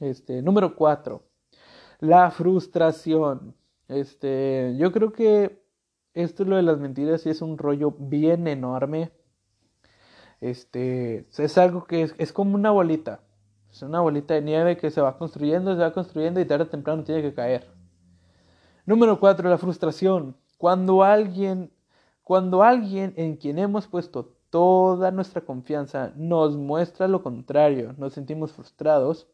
Este, 0.04 0.42
número 0.42 0.76
cuatro, 0.76 1.22
la 1.98 2.30
frustración. 2.30 3.54
Este, 3.88 4.74
yo 4.76 4.92
creo 4.92 5.12
que 5.12 5.64
esto 6.12 6.44
lo 6.44 6.56
de 6.56 6.62
las 6.62 6.78
mentiras 6.78 7.26
es 7.26 7.40
un 7.40 7.56
rollo 7.56 7.94
bien 7.98 8.46
enorme. 8.46 9.12
Este, 10.40 11.26
es 11.38 11.58
algo 11.58 11.86
que 11.86 12.02
es, 12.02 12.14
es 12.18 12.32
como 12.32 12.54
una 12.54 12.70
bolita. 12.70 13.20
Es 13.70 13.82
una 13.82 14.00
bolita 14.00 14.34
de 14.34 14.42
nieve 14.42 14.76
que 14.76 14.90
se 14.90 15.00
va 15.00 15.16
construyendo, 15.16 15.74
se 15.74 15.80
va 15.80 15.92
construyendo 15.92 16.38
y 16.40 16.44
tarde 16.44 16.64
o 16.64 16.68
temprano 16.68 17.02
tiene 17.02 17.22
que 17.22 17.34
caer. 17.34 17.66
Número 18.84 19.18
cuatro, 19.18 19.48
la 19.48 19.58
frustración. 19.58 20.36
Cuando 20.58 21.02
alguien 21.02 21.72
cuando 22.24 22.62
alguien 22.62 23.12
en 23.16 23.36
quien 23.36 23.58
hemos 23.58 23.86
puesto 23.86 24.34
toda 24.48 25.10
nuestra 25.10 25.42
confianza 25.42 26.12
nos 26.16 26.56
muestra 26.56 27.06
lo 27.06 27.22
contrario, 27.22 27.94
nos 27.98 28.14
sentimos 28.14 28.52
frustrados, 28.52 29.26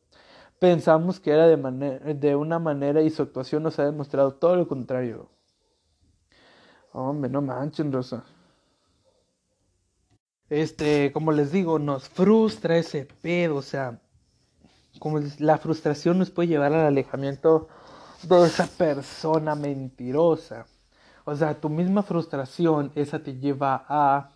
pensamos 0.60 1.18
que 1.20 1.32
era 1.32 1.48
de, 1.48 2.14
de 2.14 2.36
una 2.36 2.60
manera 2.60 3.02
y 3.02 3.10
su 3.10 3.22
actuación 3.22 3.64
nos 3.64 3.80
ha 3.80 3.84
demostrado 3.86 4.34
todo 4.34 4.54
lo 4.56 4.68
contrario. 4.68 5.28
Hombre, 6.92 7.28
no 7.30 7.42
manchen, 7.42 7.90
Rosa. 7.92 8.24
este, 10.50 11.12
como 11.12 11.32
les 11.32 11.52
digo, 11.52 11.78
nos 11.78 12.08
frustra 12.08 12.76
ese 12.76 13.06
pedo, 13.22 13.56
o 13.56 13.62
sea, 13.62 14.00
como 15.00 15.20
la 15.38 15.58
frustración 15.58 16.18
nos 16.18 16.30
puede 16.30 16.48
llevar 16.48 16.72
al 16.74 16.86
alejamiento 16.86 17.68
de 18.22 18.46
esa 18.46 18.66
persona 18.68 19.54
mentirosa. 19.54 20.66
O 21.24 21.34
sea, 21.36 21.60
tu 21.60 21.70
misma 21.70 22.02
frustración, 22.04 22.92
esa 22.96 23.20
te 23.22 23.38
lleva 23.38 23.84
a 23.88 24.32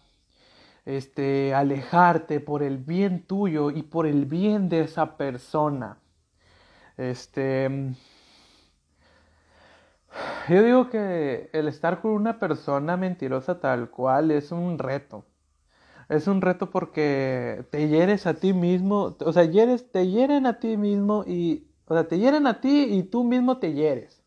este, 0.87 1.55
alejarte 1.55 2.41
por 2.41 2.63
el 2.63 2.79
bien 2.79 3.27
tuyo 3.27 3.71
y 3.71 3.83
por 3.85 4.07
el 4.07 4.27
bien 4.27 4.69
de 4.69 4.83
esa 4.83 5.17
persona. 5.17 5.99
Este, 6.97 7.69
yo 10.49 10.63
digo 10.63 10.91
que 10.91 11.51
el 11.53 11.69
estar 11.69 12.01
con 12.01 12.13
una 12.13 12.39
persona 12.39 12.97
mentirosa 12.97 13.61
tal 13.61 13.91
cual 13.91 14.31
es 14.31 14.53
un 14.53 14.79
reto. 14.79 15.25
Es 16.09 16.29
un 16.29 16.43
reto 16.43 16.71
porque 16.71 17.67
te 17.71 17.89
hieres 17.89 18.27
a 18.27 18.35
ti 18.35 18.53
mismo, 18.55 19.17
o 19.21 19.33
sea, 19.33 19.45
te 19.93 20.09
hieren 20.09 20.47
a 20.47 20.59
ti 20.61 20.77
mismo 20.77 21.25
y, 21.27 21.69
o 21.87 21.95
sea, 21.95 22.09
te 22.09 22.19
hieren 22.19 22.47
a 22.47 22.61
ti 22.61 22.85
y 22.91 23.05
tú 23.05 23.25
mismo 23.25 23.59
te 23.59 23.75
hieres. 23.75 24.23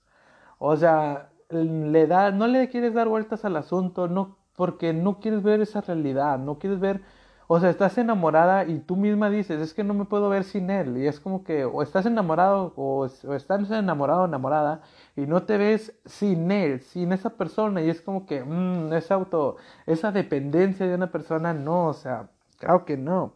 O 0.60 0.78
sea, 0.78 1.32
le 1.50 2.08
da, 2.08 2.32
no 2.32 2.48
le 2.48 2.70
quieres 2.70 2.94
dar 2.94 3.10
vueltas 3.10 3.46
al 3.46 3.58
asunto, 3.58 4.08
no, 4.08 4.38
porque 4.56 4.94
no 4.94 5.20
quieres 5.20 5.44
ver 5.44 5.62
esa 5.62 5.82
realidad, 5.82 6.40
no 6.40 6.60
quieres 6.60 6.80
ver 6.80 7.02
o 7.50 7.60
sea, 7.62 7.70
estás 7.70 7.98
enamorada 7.98 8.66
y 8.66 8.80
tú 8.80 8.98
misma 8.98 9.30
dices, 9.30 9.62
es 9.62 9.74
que 9.74 9.84
no 9.84 9.94
me 9.94 10.06
puedo 10.06 10.30
ver 10.30 10.44
sin 10.44 10.70
él. 10.70 10.98
Y 10.98 11.08
es 11.08 11.20
como 11.20 11.44
que 11.44 11.63
o 11.66 11.82
estás 11.82 12.06
enamorado 12.06 12.74
o, 12.75 13.06
estás 13.06 13.72
enamorado 13.72 14.24
o 14.24 14.25
enamorada 14.25 14.82
y 15.16 15.22
no 15.22 15.44
te 15.44 15.58
ves 15.58 15.94
sin 16.06 16.51
él, 16.51 16.82
sin 16.82 17.13
esa 17.13 17.32
persona. 17.32 17.82
Y 17.82 17.89
es 17.89 18.01
como 18.01 18.25
que 18.25 18.44
mmm, 18.44 18.92
esa 18.94 19.16
auto, 19.16 19.58
esa 19.86 20.12
dependencia 20.12 20.86
de 20.88 20.96
una 20.96 21.12
persona, 21.12 21.54
no, 21.54 21.88
o 21.88 21.94
sea, 21.94 22.30
claro 22.60 22.86
que 22.86 22.98
no. 22.98 23.34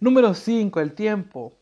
Número 0.00 0.32
5, 0.34 0.80
el 0.80 0.94
tiempo. 0.94 1.54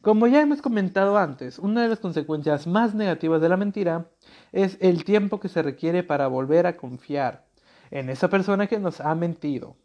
Como 0.00 0.26
ya 0.26 0.40
hemos 0.40 0.62
comentado 0.62 1.18
antes, 1.18 1.58
una 1.58 1.82
de 1.82 1.88
las 1.88 1.98
consecuencias 2.00 2.66
más 2.66 2.94
negativas 2.94 3.40
de 3.42 3.48
la 3.48 3.56
mentira 3.56 4.06
es 4.52 4.78
el 4.80 5.04
tiempo 5.04 5.40
que 5.40 5.48
se 5.48 5.62
requiere 5.62 6.02
para 6.02 6.28
volver 6.28 6.66
a 6.66 6.76
confiar 6.76 7.44
en 7.90 8.08
esa 8.10 8.28
persona 8.28 8.66
que 8.66 8.78
nos 8.78 9.00
ha 9.00 9.14
mentido. 9.14 9.76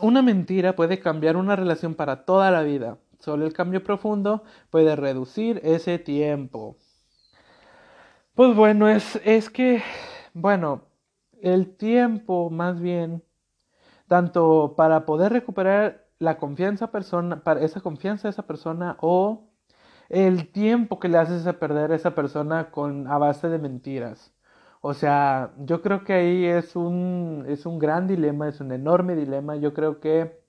Una 0.00 0.22
mentira 0.22 0.74
puede 0.74 0.98
cambiar 0.98 1.36
una 1.36 1.56
relación 1.56 1.94
para 1.94 2.24
toda 2.24 2.50
la 2.50 2.62
vida. 2.62 2.98
Solo 3.20 3.46
el 3.46 3.52
cambio 3.52 3.82
profundo 3.84 4.42
puede 4.70 4.96
reducir 4.96 5.60
ese 5.62 5.98
tiempo. 5.98 6.76
Pues 8.34 8.56
bueno, 8.56 8.88
es, 8.88 9.20
es 9.24 9.50
que, 9.50 9.82
bueno, 10.34 10.82
el 11.40 11.76
tiempo 11.76 12.50
más 12.50 12.80
bien, 12.80 13.22
tanto 14.08 14.74
para 14.76 15.06
poder 15.06 15.32
recuperar 15.32 16.08
la 16.18 16.38
confianza 16.38 16.90
persona, 16.90 17.42
para 17.42 17.62
esa 17.62 17.80
confianza 17.80 18.28
de 18.28 18.30
esa 18.30 18.46
persona 18.46 18.96
o 19.00 19.50
el 20.08 20.50
tiempo 20.50 20.98
que 20.98 21.08
le 21.08 21.18
haces 21.18 21.46
a 21.46 21.58
perder 21.58 21.92
a 21.92 21.96
esa 21.96 22.14
persona 22.14 22.70
con 22.70 23.06
a 23.06 23.18
base 23.18 23.48
de 23.48 23.58
mentiras. 23.58 24.32
O 24.84 24.94
sea, 24.94 25.52
yo 25.58 25.80
creo 25.80 26.04
que 26.04 26.12
ahí 26.12 26.44
es 26.44 26.74
un, 26.76 27.44
es 27.48 27.66
un 27.66 27.78
gran 27.78 28.08
dilema, 28.08 28.48
es 28.48 28.60
un 28.60 28.72
enorme 28.72 29.14
dilema. 29.14 29.56
Yo 29.56 29.74
creo 29.74 30.00
que, 30.00 30.40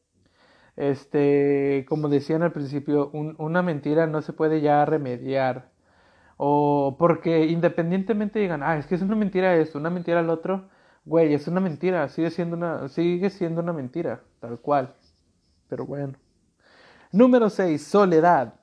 este, 0.75 1.85
como 1.87 2.09
decían 2.09 2.43
al 2.43 2.51
principio, 2.53 3.11
una 3.11 3.61
mentira 3.61 4.07
no 4.07 4.21
se 4.23 4.33
puede 4.33 4.61
ya 4.61 4.85
remediar. 4.85 5.71
O 6.37 6.95
porque 6.99 7.45
independientemente 7.47 8.39
digan, 8.39 8.63
ah, 8.63 8.77
es 8.77 8.87
que 8.87 8.95
es 8.95 9.03
una 9.03 9.15
mentira 9.15 9.55
esto, 9.55 9.77
una 9.79 9.91
mentira 9.91 10.19
al 10.19 10.29
otro, 10.31 10.69
güey, 11.05 11.33
es 11.33 11.47
una 11.47 11.59
mentira, 11.61 12.09
sigue 12.09 12.31
siendo 12.31 12.57
una, 12.57 12.89
sigue 12.89 13.29
siendo 13.29 13.61
una 13.61 13.73
mentira, 13.73 14.23
tal 14.39 14.59
cual. 14.59 14.95
Pero 15.69 15.85
bueno. 15.85 16.15
Número 17.11 17.49
6, 17.49 17.83
soledad. 17.85 18.55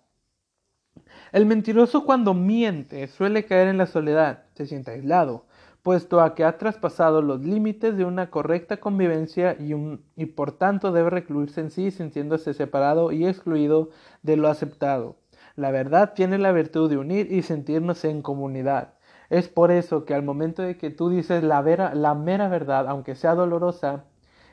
El 1.32 1.46
mentiroso 1.46 2.04
cuando 2.04 2.34
miente 2.34 3.06
suele 3.06 3.46
caer 3.46 3.68
en 3.68 3.78
la 3.78 3.86
soledad, 3.86 4.44
se 4.54 4.66
siente 4.66 4.90
aislado, 4.90 5.46
puesto 5.82 6.20
a 6.20 6.34
que 6.34 6.44
ha 6.44 6.58
traspasado 6.58 7.22
los 7.22 7.40
límites 7.40 7.96
de 7.96 8.04
una 8.04 8.30
correcta 8.30 8.78
convivencia 8.78 9.56
y, 9.58 10.26
por 10.26 10.52
tanto 10.52 10.92
debe 10.92 11.10
recluirse 11.10 11.60
en 11.60 11.70
sí 11.70 11.90
sintiéndose 11.90 12.54
separado 12.54 13.12
y 13.12 13.26
excluido 13.26 13.90
de 14.22 14.36
lo 14.36 14.48
aceptado. 14.48 15.16
La 15.56 15.70
verdad 15.70 16.12
tiene 16.14 16.38
la 16.38 16.52
virtud 16.52 16.90
de 16.90 16.98
unir 16.98 17.32
y 17.32 17.42
sentirnos 17.42 18.04
en 18.04 18.22
comunidad. 18.22 18.94
Es 19.30 19.48
por 19.48 19.70
eso 19.70 20.04
que 20.04 20.14
al 20.14 20.22
momento 20.22 20.62
de 20.62 20.76
que 20.76 20.90
tú 20.90 21.08
dices 21.08 21.42
la, 21.42 21.62
vera, 21.62 21.94
la 21.94 22.14
mera 22.14 22.48
verdad, 22.48 22.88
aunque 22.88 23.14
sea 23.14 23.34
dolorosa, 23.34 24.04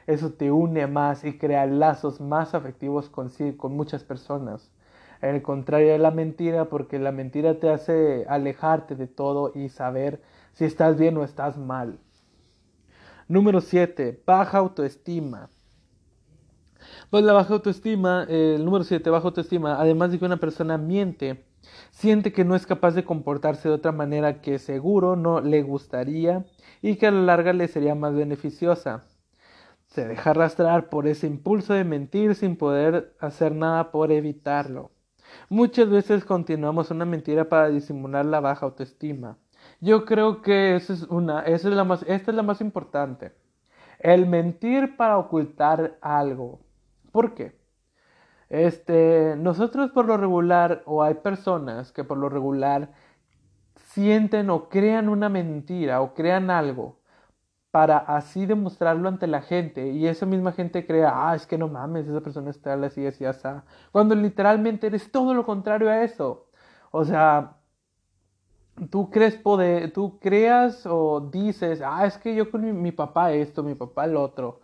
eso 0.05 0.31
te 0.33 0.51
une 0.51 0.87
más 0.87 1.25
y 1.25 1.37
crea 1.37 1.65
lazos 1.65 2.21
más 2.21 2.53
afectivos 2.53 3.09
con, 3.09 3.29
con 3.57 3.75
muchas 3.75 4.03
personas. 4.03 4.71
El 5.21 5.41
contrario 5.41 5.91
de 5.91 5.97
la 5.97 6.11
mentira, 6.11 6.65
porque 6.65 6.99
la 6.99 7.11
mentira 7.11 7.59
te 7.59 7.69
hace 7.69 8.25
alejarte 8.29 8.95
de 8.95 9.07
todo 9.07 9.51
y 9.55 9.69
saber 9.69 10.21
si 10.57 10.65
estás 10.65 10.97
bien 10.97 11.15
o 11.17 11.23
estás 11.23 11.55
mal. 11.55 11.99
Número 13.27 13.61
7. 13.61 14.23
Baja 14.25 14.57
autoestima. 14.57 15.51
Pues 17.11 17.23
la 17.23 17.33
baja 17.33 17.53
autoestima, 17.53 18.25
el 18.27 18.65
número 18.65 18.83
7, 18.83 19.07
baja 19.11 19.27
autoestima, 19.27 19.79
además 19.79 20.11
de 20.11 20.17
que 20.17 20.25
una 20.25 20.37
persona 20.37 20.79
miente, 20.79 21.45
siente 21.91 22.33
que 22.33 22.43
no 22.43 22.55
es 22.55 22.65
capaz 22.65 22.95
de 22.95 23.03
comportarse 23.03 23.69
de 23.69 23.75
otra 23.75 23.91
manera 23.91 24.41
que 24.41 24.57
seguro 24.57 25.15
no 25.15 25.41
le 25.41 25.61
gustaría 25.61 26.43
y 26.81 26.95
que 26.95 27.05
a 27.05 27.11
la 27.11 27.21
larga 27.21 27.53
le 27.53 27.67
sería 27.67 27.93
más 27.93 28.15
beneficiosa. 28.15 29.03
Se 29.85 30.07
deja 30.07 30.31
arrastrar 30.31 30.89
por 30.89 31.07
ese 31.07 31.27
impulso 31.27 31.75
de 31.75 31.83
mentir 31.83 32.33
sin 32.33 32.55
poder 32.55 33.15
hacer 33.19 33.53
nada 33.53 33.91
por 33.91 34.11
evitarlo. 34.11 34.89
Muchas 35.49 35.87
veces 35.87 36.25
continuamos 36.25 36.89
una 36.89 37.05
mentira 37.05 37.47
para 37.47 37.69
disimular 37.69 38.25
la 38.25 38.39
baja 38.39 38.65
autoestima. 38.65 39.37
Yo 39.79 40.05
creo 40.05 40.41
que 40.41 40.75
esa 40.75 40.93
es 40.93 41.03
una, 41.03 41.41
esa 41.41 41.69
es 41.69 41.75
la 41.75 41.83
más, 41.83 42.03
esta 42.07 42.31
es 42.31 42.37
la 42.37 42.43
más 42.43 42.61
importante. 42.61 43.33
El 43.99 44.27
mentir 44.27 44.97
para 44.97 45.17
ocultar 45.17 45.97
algo. 46.01 46.61
¿Por 47.11 47.33
qué? 47.35 47.57
Este, 48.49 49.35
nosotros 49.37 49.91
por 49.91 50.05
lo 50.05 50.17
regular, 50.17 50.83
o 50.85 51.03
hay 51.03 51.15
personas 51.15 51.91
que 51.91 52.03
por 52.03 52.17
lo 52.17 52.29
regular 52.29 52.93
sienten 53.75 54.49
o 54.49 54.69
crean 54.69 55.09
una 55.09 55.29
mentira 55.29 56.01
o 56.01 56.13
crean 56.13 56.49
algo 56.51 56.99
para 57.71 57.97
así 57.97 58.45
demostrarlo 58.45 59.09
ante 59.09 59.27
la 59.27 59.41
gente 59.41 59.89
y 59.91 60.07
esa 60.07 60.25
misma 60.25 60.51
gente 60.53 60.85
crea, 60.87 61.29
ah, 61.29 61.35
es 61.35 61.47
que 61.47 61.57
no 61.57 61.67
mames, 61.67 62.07
esa 62.07 62.21
persona 62.21 62.49
está 62.51 62.73
así, 62.75 63.05
así, 63.05 63.25
así, 63.25 63.47
cuando 63.91 64.15
literalmente 64.15 64.87
eres 64.87 65.11
todo 65.11 65.33
lo 65.33 65.45
contrario 65.45 65.89
a 65.89 66.03
eso. 66.03 66.47
O 66.91 67.05
sea, 67.05 67.56
tú 68.91 69.09
crees 69.09 69.35
poder, 69.35 69.91
tú 69.91 70.19
creas 70.19 70.85
o 70.85 71.21
dices, 71.21 71.81
ah, 71.83 72.05
es 72.05 72.17
que 72.17 72.35
yo 72.35 72.51
con 72.51 72.81
mi, 72.81 72.91
papá 72.91 73.33
esto, 73.33 73.63
mi 73.63 73.75
papá 73.75 74.05
el 74.05 74.15
otro, 74.15 74.61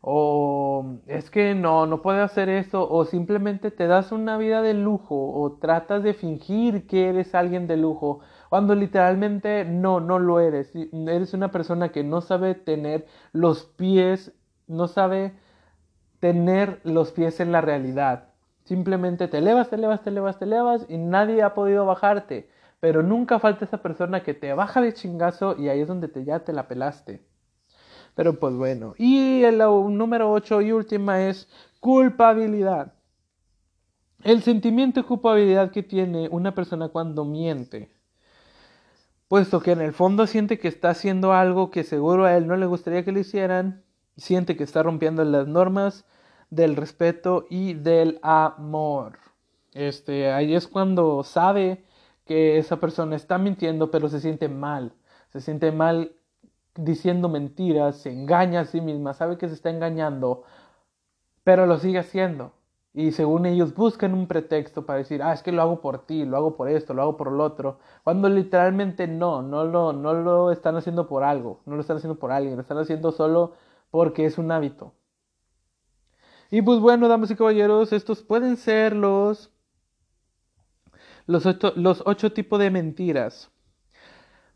o 0.00 0.96
es 1.06 1.30
que 1.30 1.54
no, 1.54 1.86
no 1.86 2.02
puedo 2.02 2.22
hacer 2.22 2.48
eso, 2.48 2.88
o 2.90 3.04
simplemente 3.04 3.70
te 3.70 3.86
das 3.86 4.12
una 4.12 4.38
vida 4.38 4.62
de 4.62 4.74
lujo, 4.74 5.32
o 5.34 5.52
tratas 5.60 6.02
de 6.02 6.14
fingir 6.14 6.86
que 6.86 7.08
eres 7.10 7.34
alguien 7.34 7.66
de 7.66 7.76
lujo, 7.76 8.20
cuando 8.48 8.74
literalmente 8.74 9.64
no, 9.64 10.00
no 10.00 10.18
lo 10.18 10.40
eres, 10.40 10.72
eres 10.74 11.34
una 11.34 11.50
persona 11.50 11.90
que 11.90 12.04
no 12.04 12.20
sabe 12.22 12.54
tener 12.54 13.06
los 13.32 13.64
pies, 13.64 14.32
no 14.66 14.88
sabe 14.88 15.34
tener 16.20 16.80
los 16.84 17.12
pies 17.12 17.40
en 17.40 17.52
la 17.52 17.60
realidad. 17.60 18.28
Simplemente 18.64 19.28
te 19.28 19.38
elevas, 19.38 19.68
te 19.70 19.76
elevas, 19.76 20.02
te 20.02 20.10
elevas, 20.10 20.38
te 20.38 20.44
elevas 20.44 20.86
y 20.88 20.96
nadie 20.98 21.42
ha 21.42 21.54
podido 21.54 21.86
bajarte. 21.86 22.48
Pero 22.80 23.02
nunca 23.02 23.38
falta 23.38 23.66
esa 23.66 23.82
persona 23.82 24.22
que 24.22 24.34
te 24.34 24.52
baja 24.54 24.80
de 24.80 24.94
chingazo 24.94 25.56
y 25.58 25.68
ahí 25.68 25.80
es 25.80 25.88
donde 25.88 26.08
te, 26.08 26.24
ya 26.24 26.40
te 26.40 26.52
la 26.52 26.66
pelaste. 26.66 27.22
Pero 28.14 28.38
pues 28.38 28.54
bueno. 28.54 28.94
Y 28.98 29.42
el 29.44 29.58
número 29.58 30.32
8 30.32 30.62
y 30.62 30.72
última 30.72 31.26
es 31.28 31.48
culpabilidad. 31.78 32.94
El 34.22 34.42
sentimiento 34.42 35.00
de 35.00 35.06
culpabilidad 35.06 35.70
que 35.70 35.82
tiene 35.82 36.28
una 36.30 36.54
persona 36.54 36.88
cuando 36.88 37.24
miente. 37.24 37.94
Puesto 39.28 39.60
que 39.60 39.72
en 39.72 39.80
el 39.80 39.92
fondo 39.92 40.26
siente 40.26 40.58
que 40.58 40.68
está 40.68 40.90
haciendo 40.90 41.32
algo 41.32 41.70
que 41.70 41.84
seguro 41.84 42.24
a 42.24 42.36
él 42.36 42.46
no 42.46 42.56
le 42.56 42.66
gustaría 42.66 43.04
que 43.04 43.12
le 43.12 43.20
hicieran. 43.20 43.84
Siente 44.16 44.56
que 44.56 44.64
está 44.64 44.82
rompiendo 44.82 45.24
las 45.24 45.46
normas 45.46 46.04
del 46.50 46.76
respeto 46.76 47.46
y 47.48 47.74
del 47.74 48.18
amor. 48.22 49.18
Este, 49.72 50.32
ahí 50.32 50.54
es 50.54 50.66
cuando 50.66 51.22
sabe 51.22 51.84
que 52.30 52.58
esa 52.58 52.78
persona 52.78 53.16
está 53.16 53.38
mintiendo, 53.38 53.90
pero 53.90 54.08
se 54.08 54.20
siente 54.20 54.48
mal. 54.48 54.92
Se 55.30 55.40
siente 55.40 55.72
mal 55.72 56.12
diciendo 56.76 57.28
mentiras, 57.28 57.96
se 57.96 58.12
engaña 58.12 58.60
a 58.60 58.64
sí 58.66 58.80
misma, 58.80 59.14
sabe 59.14 59.36
que 59.36 59.48
se 59.48 59.54
está 59.54 59.68
engañando, 59.68 60.44
pero 61.42 61.66
lo 61.66 61.76
sigue 61.78 61.98
haciendo. 61.98 62.52
Y 62.94 63.10
según 63.10 63.46
ellos 63.46 63.74
buscan 63.74 64.14
un 64.14 64.28
pretexto 64.28 64.86
para 64.86 65.00
decir, 65.00 65.24
ah, 65.24 65.32
es 65.32 65.42
que 65.42 65.50
lo 65.50 65.60
hago 65.60 65.80
por 65.80 66.06
ti, 66.06 66.24
lo 66.24 66.36
hago 66.36 66.56
por 66.56 66.68
esto, 66.68 66.94
lo 66.94 67.02
hago 67.02 67.16
por 67.16 67.32
lo 67.32 67.42
otro, 67.42 67.80
cuando 68.04 68.28
literalmente 68.28 69.08
no, 69.08 69.42
no 69.42 69.64
lo, 69.64 69.92
no 69.92 70.14
lo 70.14 70.52
están 70.52 70.76
haciendo 70.76 71.08
por 71.08 71.24
algo, 71.24 71.58
no 71.66 71.74
lo 71.74 71.80
están 71.80 71.96
haciendo 71.96 72.20
por 72.20 72.30
alguien, 72.30 72.54
lo 72.54 72.62
están 72.62 72.78
haciendo 72.78 73.10
solo 73.10 73.54
porque 73.90 74.24
es 74.24 74.38
un 74.38 74.52
hábito. 74.52 74.92
Y 76.48 76.62
pues 76.62 76.78
bueno, 76.78 77.08
damas 77.08 77.32
y 77.32 77.34
caballeros, 77.34 77.92
estos 77.92 78.22
pueden 78.22 78.56
ser 78.56 78.94
los 78.94 79.50
los 81.30 82.02
ocho, 82.04 82.32
tipos 82.32 82.58
de 82.58 82.70
mentiras. 82.70 83.50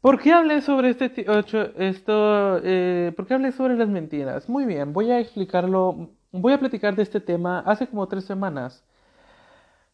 ¿Por 0.00 0.20
qué 0.20 0.32
hablé 0.32 0.60
sobre 0.60 0.90
este 0.90 1.24
ocho, 1.28 1.62
esto? 1.76 2.58
Eh, 2.62 3.12
¿Por 3.16 3.26
qué 3.26 3.34
hablé 3.34 3.52
sobre 3.52 3.76
las 3.76 3.88
mentiras? 3.88 4.48
Muy 4.48 4.66
bien, 4.66 4.92
voy 4.92 5.10
a 5.10 5.20
explicarlo. 5.20 6.10
Voy 6.32 6.52
a 6.52 6.58
platicar 6.58 6.94
de 6.96 7.02
este 7.02 7.20
tema 7.20 7.60
hace 7.60 7.86
como 7.88 8.08
tres 8.08 8.24
semanas. 8.24 8.84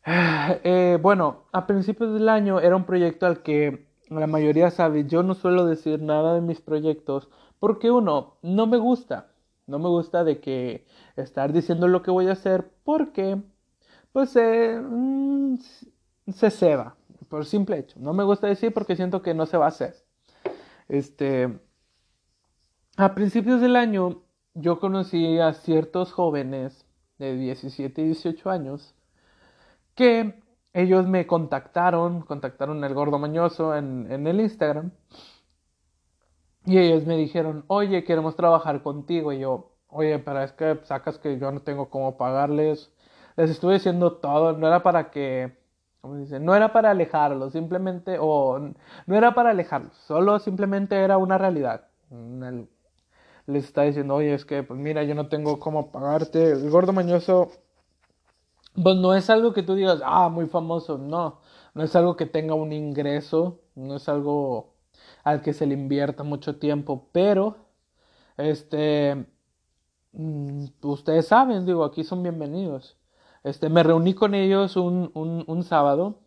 Eh, 0.64 0.98
bueno, 1.00 1.44
a 1.52 1.66
principios 1.66 2.12
del 2.14 2.28
año 2.28 2.60
era 2.60 2.76
un 2.76 2.84
proyecto 2.84 3.26
al 3.26 3.42
que 3.42 3.86
la 4.08 4.26
mayoría 4.26 4.70
sabe. 4.70 5.06
Yo 5.06 5.22
no 5.22 5.34
suelo 5.34 5.66
decir 5.66 6.02
nada 6.02 6.34
de 6.34 6.40
mis 6.40 6.60
proyectos 6.60 7.28
porque 7.58 7.90
uno, 7.90 8.38
no 8.42 8.66
me 8.66 8.78
gusta. 8.78 9.32
No 9.66 9.78
me 9.78 9.88
gusta 9.88 10.24
de 10.24 10.40
que 10.40 10.86
estar 11.16 11.52
diciendo 11.52 11.86
lo 11.88 12.02
que 12.02 12.10
voy 12.10 12.28
a 12.28 12.32
hacer 12.32 12.70
porque 12.84 13.40
pues 14.12 14.34
eh, 14.36 14.80
mm, 14.80 15.56
se 16.32 16.50
ceba 16.50 16.96
por 17.28 17.44
simple 17.46 17.78
hecho. 17.78 17.98
No 18.00 18.12
me 18.12 18.24
gusta 18.24 18.46
decir 18.46 18.72
porque 18.74 18.96
siento 18.96 19.22
que 19.22 19.34
no 19.34 19.46
se 19.46 19.56
va 19.56 19.66
a 19.66 19.68
hacer. 19.68 19.94
Este, 20.88 21.60
a 22.96 23.14
principios 23.14 23.60
del 23.60 23.76
año 23.76 24.22
yo 24.54 24.80
conocí 24.80 25.38
a 25.38 25.52
ciertos 25.54 26.12
jóvenes 26.12 26.86
de 27.18 27.36
17 27.36 28.02
y 28.02 28.04
18 28.06 28.50
años 28.50 28.94
que 29.94 30.42
ellos 30.72 31.06
me 31.06 31.26
contactaron, 31.26 32.22
contactaron 32.22 32.82
al 32.82 32.94
gordo 32.94 33.18
mañoso 33.18 33.76
en, 33.76 34.10
en 34.10 34.26
el 34.26 34.40
Instagram 34.40 34.90
y 36.66 36.78
ellos 36.78 37.06
me 37.06 37.16
dijeron, 37.16 37.64
oye, 37.68 38.04
queremos 38.04 38.36
trabajar 38.36 38.82
contigo. 38.82 39.32
Y 39.32 39.40
yo, 39.40 39.72
oye, 39.88 40.18
pero 40.18 40.42
es 40.42 40.52
que 40.52 40.78
sacas 40.84 41.18
que 41.18 41.38
yo 41.38 41.50
no 41.52 41.60
tengo 41.62 41.90
cómo 41.90 42.16
pagarles. 42.16 42.92
Les 43.36 43.50
estuve 43.50 43.74
diciendo 43.74 44.14
todo, 44.18 44.52
no 44.52 44.66
era 44.66 44.82
para 44.82 45.10
que 45.10 45.59
dice, 46.18 46.40
no 46.40 46.54
era 46.54 46.72
para 46.72 46.90
alejarlos, 46.90 47.52
simplemente, 47.52 48.18
o 48.20 48.58
no 49.06 49.16
era 49.16 49.34
para 49.34 49.50
alejarlos, 49.50 49.94
solo 50.06 50.38
simplemente 50.38 50.96
era 50.96 51.18
una 51.18 51.38
realidad. 51.38 51.88
les 53.46 53.64
está 53.64 53.82
diciendo, 53.82 54.14
oye, 54.14 54.34
es 54.34 54.44
que, 54.44 54.62
pues 54.62 54.78
mira, 54.78 55.02
yo 55.04 55.14
no 55.14 55.28
tengo 55.28 55.58
cómo 55.58 55.90
pagarte. 55.90 56.52
El 56.52 56.70
gordo 56.70 56.92
mañoso, 56.92 57.50
pues 58.82 58.96
no 58.96 59.14
es 59.14 59.30
algo 59.30 59.52
que 59.52 59.62
tú 59.62 59.74
digas, 59.74 60.00
ah, 60.04 60.28
muy 60.28 60.46
famoso, 60.46 60.98
no, 60.98 61.40
no 61.74 61.82
es 61.82 61.94
algo 61.96 62.16
que 62.16 62.26
tenga 62.26 62.54
un 62.54 62.72
ingreso, 62.72 63.60
no 63.74 63.96
es 63.96 64.08
algo 64.08 64.74
al 65.24 65.42
que 65.42 65.52
se 65.52 65.66
le 65.66 65.74
invierta 65.74 66.22
mucho 66.24 66.58
tiempo, 66.58 67.08
pero, 67.12 67.56
este, 68.36 69.26
mm, 70.12 70.66
ustedes 70.82 71.28
saben, 71.28 71.66
digo, 71.66 71.84
aquí 71.84 72.04
son 72.04 72.22
bienvenidos. 72.22 72.99
Este, 73.42 73.68
me 73.70 73.82
reuní 73.82 74.14
con 74.14 74.34
ellos 74.34 74.76
un, 74.76 75.10
un, 75.14 75.62
sábado. 75.64 76.20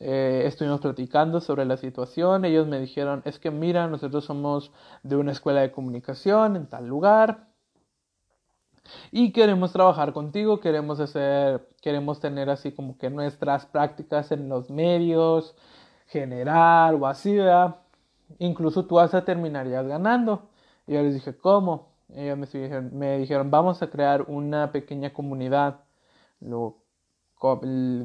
Eh, 0.00 0.44
estuvimos 0.46 0.80
platicando 0.80 1.40
sobre 1.40 1.64
la 1.64 1.76
situación. 1.76 2.44
Ellos 2.44 2.66
me 2.66 2.80
dijeron, 2.80 3.22
es 3.24 3.38
que 3.38 3.50
mira, 3.50 3.86
nosotros 3.88 4.24
somos 4.24 4.72
de 5.02 5.16
una 5.16 5.32
escuela 5.32 5.60
de 5.60 5.72
comunicación 5.72 6.56
en 6.56 6.68
tal 6.68 6.86
lugar. 6.86 7.48
Y 9.10 9.32
queremos 9.32 9.72
trabajar 9.72 10.12
contigo, 10.14 10.60
queremos 10.60 11.00
hacer, 11.00 11.68
queremos 11.82 12.20
tener 12.20 12.48
así 12.50 12.72
como 12.72 12.96
que 12.96 13.10
nuestras 13.10 13.66
prácticas 13.66 14.32
en 14.32 14.48
los 14.48 14.70
medios, 14.70 15.54
generar 16.06 16.94
o 16.94 17.06
así, 17.06 17.36
¿verdad? 17.36 17.76
Incluso 18.38 18.86
tú 18.86 18.96
vas 18.96 19.14
a 19.14 19.24
terminarías 19.24 19.86
ganando. 19.86 20.48
Y 20.86 20.94
yo 20.94 21.02
les 21.02 21.14
dije, 21.14 21.36
¿cómo? 21.36 21.97
Ellos 22.14 22.38
me 22.92 23.18
dijeron, 23.18 23.50
vamos 23.50 23.82
a 23.82 23.90
crear 23.90 24.22
una 24.28 24.72
pequeña 24.72 25.12
comunidad. 25.12 25.80
Lo, 26.40 26.78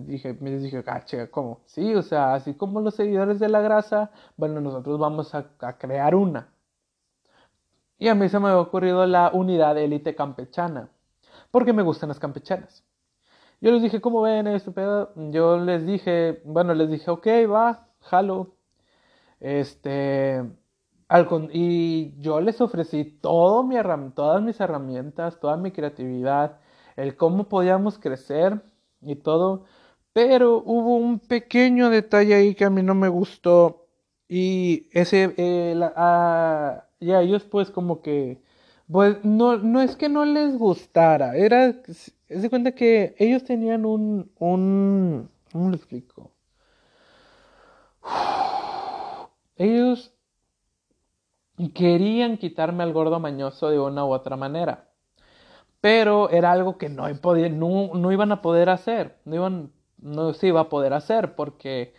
dije, 0.05 0.37
me 0.39 0.57
dije, 0.57 0.83
ah, 0.87 1.03
¿cómo? 1.31 1.61
Sí, 1.65 1.93
o 1.95 2.01
sea, 2.01 2.33
así 2.35 2.53
como 2.53 2.81
los 2.81 2.95
seguidores 2.95 3.39
de 3.39 3.49
la 3.49 3.61
grasa, 3.61 4.11
bueno, 4.37 4.61
nosotros 4.61 4.99
vamos 4.99 5.33
a, 5.35 5.47
crear 5.77 6.15
una. 6.15 6.49
Y 7.97 8.07
a 8.09 8.15
mí 8.15 8.27
se 8.29 8.39
me 8.39 8.49
ha 8.49 8.59
ocurrido 8.59 9.05
la 9.05 9.31
unidad 9.33 9.77
élite 9.77 10.15
campechana, 10.15 10.89
porque 11.51 11.73
me 11.73 11.83
gustan 11.83 12.09
las 12.09 12.19
campechanas. 12.19 12.83
Yo 13.61 13.71
les 13.71 13.81
dije, 13.81 14.01
¿cómo 14.01 14.21
ven 14.21 14.47
esto? 14.47 14.73
Yo 15.31 15.57
les 15.57 15.85
dije, 15.85 16.41
bueno, 16.45 16.73
les 16.73 16.89
dije, 16.89 17.09
ok, 17.09 17.27
va, 17.49 17.87
jalo. 18.01 18.55
Este, 19.39 20.43
y 21.51 22.13
yo 22.19 22.41
les 22.41 22.59
ofrecí 22.61 23.05
todo 23.05 23.63
mi 23.63 23.75
todas 24.15 24.41
mis 24.41 24.59
herramientas, 24.59 25.39
toda 25.39 25.57
mi 25.57 25.71
creatividad, 25.71 26.59
el 26.95 27.15
cómo 27.15 27.47
podíamos 27.49 27.99
crecer 27.99 28.61
y 29.01 29.15
todo, 29.15 29.65
pero 30.13 30.57
hubo 30.65 30.95
un 30.97 31.19
pequeño 31.19 31.89
detalle 31.89 32.33
ahí 32.35 32.55
que 32.55 32.65
a 32.65 32.69
mí 32.71 32.81
no 32.83 32.95
me 32.95 33.09
gustó 33.09 33.87
y 34.27 34.89
ese, 34.93 35.33
eh, 35.37 35.79
ah, 35.95 36.85
ya 36.99 37.21
ellos 37.21 37.43
pues 37.43 37.69
como 37.71 38.01
que, 38.01 38.41
pues 38.91 39.23
no, 39.23 39.57
no 39.57 39.81
es 39.81 39.95
que 39.95 40.09
no 40.09 40.25
les 40.25 40.57
gustara, 40.57 41.35
era, 41.37 41.65
es 41.67 42.41
de 42.41 42.49
cuenta 42.49 42.73
que 42.73 43.15
ellos 43.19 43.43
tenían 43.43 43.85
un, 43.85 44.31
un, 44.39 45.29
¿cómo 45.51 45.69
lo 45.69 45.75
explico? 45.75 46.31
Ellos 49.57 50.12
querían 51.71 52.37
quitarme 52.37 52.83
al 52.83 52.93
gordo 52.93 53.19
mañoso 53.19 53.69
de 53.69 53.79
una 53.79 54.05
u 54.05 54.13
otra 54.13 54.35
manera. 54.37 54.89
Pero 55.81 56.29
era 56.29 56.51
algo 56.51 56.77
que 56.77 56.89
no, 56.89 57.07
no, 57.09 58.11
iban 58.11 58.31
a 58.31 58.41
poder 58.41 58.69
hacer, 58.69 59.17
no, 59.25 59.35
iban, 59.35 59.71
no 59.97 60.33
se 60.33 60.47
iba 60.47 60.61
a 60.61 60.69
poder 60.69 60.93
hacer 60.93 61.35
porque 61.35 61.93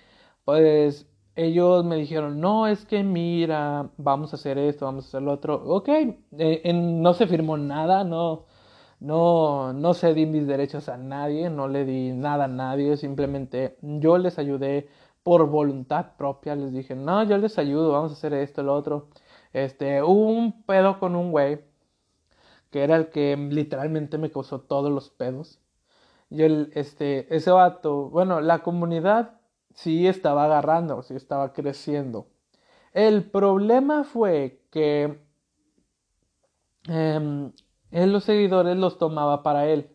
pues 0.44 1.06
ellos 1.36 1.84
me 1.84 1.96
dijeron, 1.96 2.40
no, 2.40 2.66
es 2.66 2.86
que 2.86 3.02
mira, 3.04 3.90
vamos 3.98 4.32
a 4.32 4.36
hacer 4.36 4.58
esto, 4.58 4.86
vamos 4.86 5.06
a 5.06 5.08
hacer 5.08 5.22
lo 5.22 5.32
otro. 5.32 5.56
Ok, 5.66 5.88
eh, 6.38 6.72
no 6.74 7.14
se 7.14 7.26
firmó 7.26 7.56
nada, 7.58 8.04
no, 8.04 8.46
no, 9.00 9.72
no 9.72 9.94
cedí 9.94 10.26
mis 10.26 10.46
derechos 10.46 10.88
a 10.88 10.96
nadie, 10.96 11.50
no 11.50 11.68
le 11.68 11.84
di 11.84 12.12
nada 12.12 12.44
a 12.44 12.48
nadie, 12.48 12.96
simplemente 12.96 13.76
yo 13.82 14.18
les 14.18 14.38
ayudé 14.38 14.88
por 15.22 15.48
voluntad 15.48 16.16
propia, 16.16 16.54
les 16.54 16.72
dije, 16.72 16.94
no, 16.94 17.22
yo 17.24 17.38
les 17.38 17.58
ayudo, 17.58 17.92
vamos 17.92 18.12
a 18.12 18.14
hacer 18.14 18.34
esto, 18.34 18.62
lo 18.62 18.74
otro. 18.74 19.08
Este, 19.54 20.02
hubo 20.02 20.28
un 20.28 20.64
pedo 20.64 20.98
con 20.98 21.16
un 21.16 21.30
güey 21.32 21.60
que 22.70 22.82
era 22.84 22.96
el 22.96 23.08
que 23.10 23.36
literalmente 23.36 24.18
me 24.18 24.30
causó 24.30 24.60
todos 24.60 24.90
los 24.90 25.10
pedos. 25.10 25.60
Y 26.30 26.42
el, 26.42 26.72
este, 26.74 27.34
ese 27.34 27.50
vato, 27.52 28.10
bueno, 28.10 28.40
la 28.40 28.62
comunidad 28.62 29.40
sí 29.74 30.08
estaba 30.08 30.44
agarrando, 30.46 31.02
sí 31.02 31.14
estaba 31.14 31.52
creciendo. 31.52 32.26
El 32.92 33.30
problema 33.30 34.04
fue 34.04 34.60
que 34.70 35.20
eh, 36.88 37.50
él 37.90 38.12
los 38.12 38.24
seguidores 38.24 38.76
los 38.76 38.98
tomaba 38.98 39.42
para 39.42 39.66
él. 39.68 39.90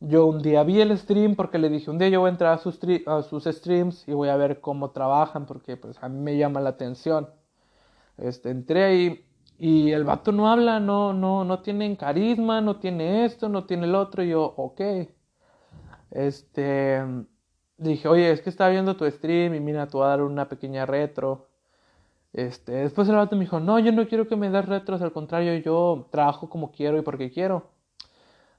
Yo 0.00 0.26
un 0.26 0.42
día 0.42 0.64
vi 0.64 0.80
el 0.80 0.96
stream 0.98 1.36
porque 1.36 1.58
le 1.58 1.68
dije, 1.68 1.90
un 1.90 1.98
día 1.98 2.08
yo 2.08 2.20
voy 2.20 2.28
a 2.28 2.32
entrar 2.32 2.54
a 2.54 2.58
sus, 2.58 2.80
a 3.06 3.22
sus 3.22 3.44
streams 3.44 4.06
y 4.08 4.14
voy 4.14 4.28
a 4.28 4.36
ver 4.36 4.60
cómo 4.60 4.90
trabajan 4.90 5.46
porque 5.46 5.76
pues 5.76 6.02
a 6.02 6.08
mí 6.08 6.18
me 6.20 6.36
llama 6.36 6.60
la 6.60 6.70
atención. 6.70 7.28
Este, 8.18 8.50
entré 8.50 8.84
ahí 8.84 9.24
y 9.58 9.90
el 9.92 10.04
vato 10.04 10.32
no 10.32 10.50
habla, 10.50 10.80
no, 10.80 11.12
no, 11.12 11.44
no 11.44 11.60
tiene 11.62 11.96
carisma, 11.96 12.60
no 12.60 12.78
tiene 12.78 13.24
esto, 13.24 13.48
no 13.48 13.64
tiene 13.64 13.86
el 13.86 13.94
otro. 13.94 14.22
Y 14.22 14.30
yo, 14.30 14.44
ok. 14.56 14.80
Este, 16.10 17.02
dije, 17.76 18.08
oye, 18.08 18.30
es 18.30 18.40
que 18.42 18.50
estaba 18.50 18.70
viendo 18.70 18.96
tu 18.96 19.10
stream 19.10 19.54
y 19.54 19.60
mira, 19.60 19.86
te 19.86 19.96
voy 19.96 20.06
a 20.06 20.10
dar 20.10 20.22
una 20.22 20.48
pequeña 20.48 20.86
retro. 20.86 21.48
Este, 22.32 22.72
después 22.72 23.08
el 23.08 23.16
vato 23.16 23.36
me 23.36 23.44
dijo, 23.44 23.60
no, 23.60 23.78
yo 23.78 23.92
no 23.92 24.06
quiero 24.08 24.28
que 24.28 24.36
me 24.36 24.50
des 24.50 24.66
retros, 24.66 25.02
al 25.02 25.12
contrario, 25.12 25.54
yo 25.58 26.08
trabajo 26.10 26.48
como 26.48 26.72
quiero 26.72 26.98
y 26.98 27.02
porque 27.02 27.30
quiero. 27.30 27.70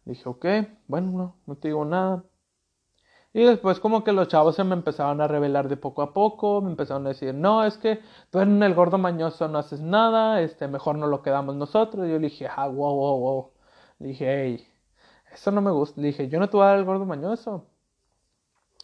Dije, 0.05 0.27
ok, 0.27 0.45
bueno, 0.87 1.11
no, 1.11 1.35
no 1.45 1.55
te 1.55 1.69
digo 1.69 1.85
nada. 1.85 2.23
Y 3.39 3.43
después 3.43 3.79
como 3.79 4.03
que 4.03 4.11
los 4.11 4.27
chavos 4.27 4.57
se 4.57 4.65
me 4.65 4.73
empezaron 4.73 5.21
a 5.21 5.27
revelar 5.29 5.69
de 5.69 5.77
poco 5.77 6.01
a 6.01 6.13
poco, 6.13 6.61
me 6.61 6.71
empezaron 6.71 7.05
a 7.05 7.09
decir, 7.09 7.33
no, 7.33 7.63
es 7.63 7.77
que 7.77 8.01
tú 8.29 8.39
en 8.39 8.61
el 8.61 8.73
gordo 8.73 8.97
mañoso 8.97 9.47
no 9.47 9.59
haces 9.59 9.79
nada, 9.79 10.41
este, 10.41 10.67
mejor 10.67 10.97
no 10.97 11.07
lo 11.07 11.21
quedamos 11.21 11.55
nosotros. 11.55 12.05
Y 12.05 12.11
yo 12.11 12.19
le 12.19 12.27
dije, 12.27 12.49
ah, 12.53 12.67
wow, 12.67 12.93
wow, 12.93 13.19
wow. 13.19 13.51
Le 13.99 14.07
dije, 14.09 14.25
hey, 14.27 14.67
eso 15.31 15.51
no 15.51 15.61
me 15.61 15.71
gusta. 15.71 16.01
Le 16.01 16.07
dije, 16.07 16.27
yo 16.27 16.37
no 16.37 16.49
te 16.49 16.57
voy 16.57 16.65
a 16.65 16.69
dar 16.71 16.79
el 16.79 16.83
gordo 16.85 17.05
mañoso. 17.05 17.65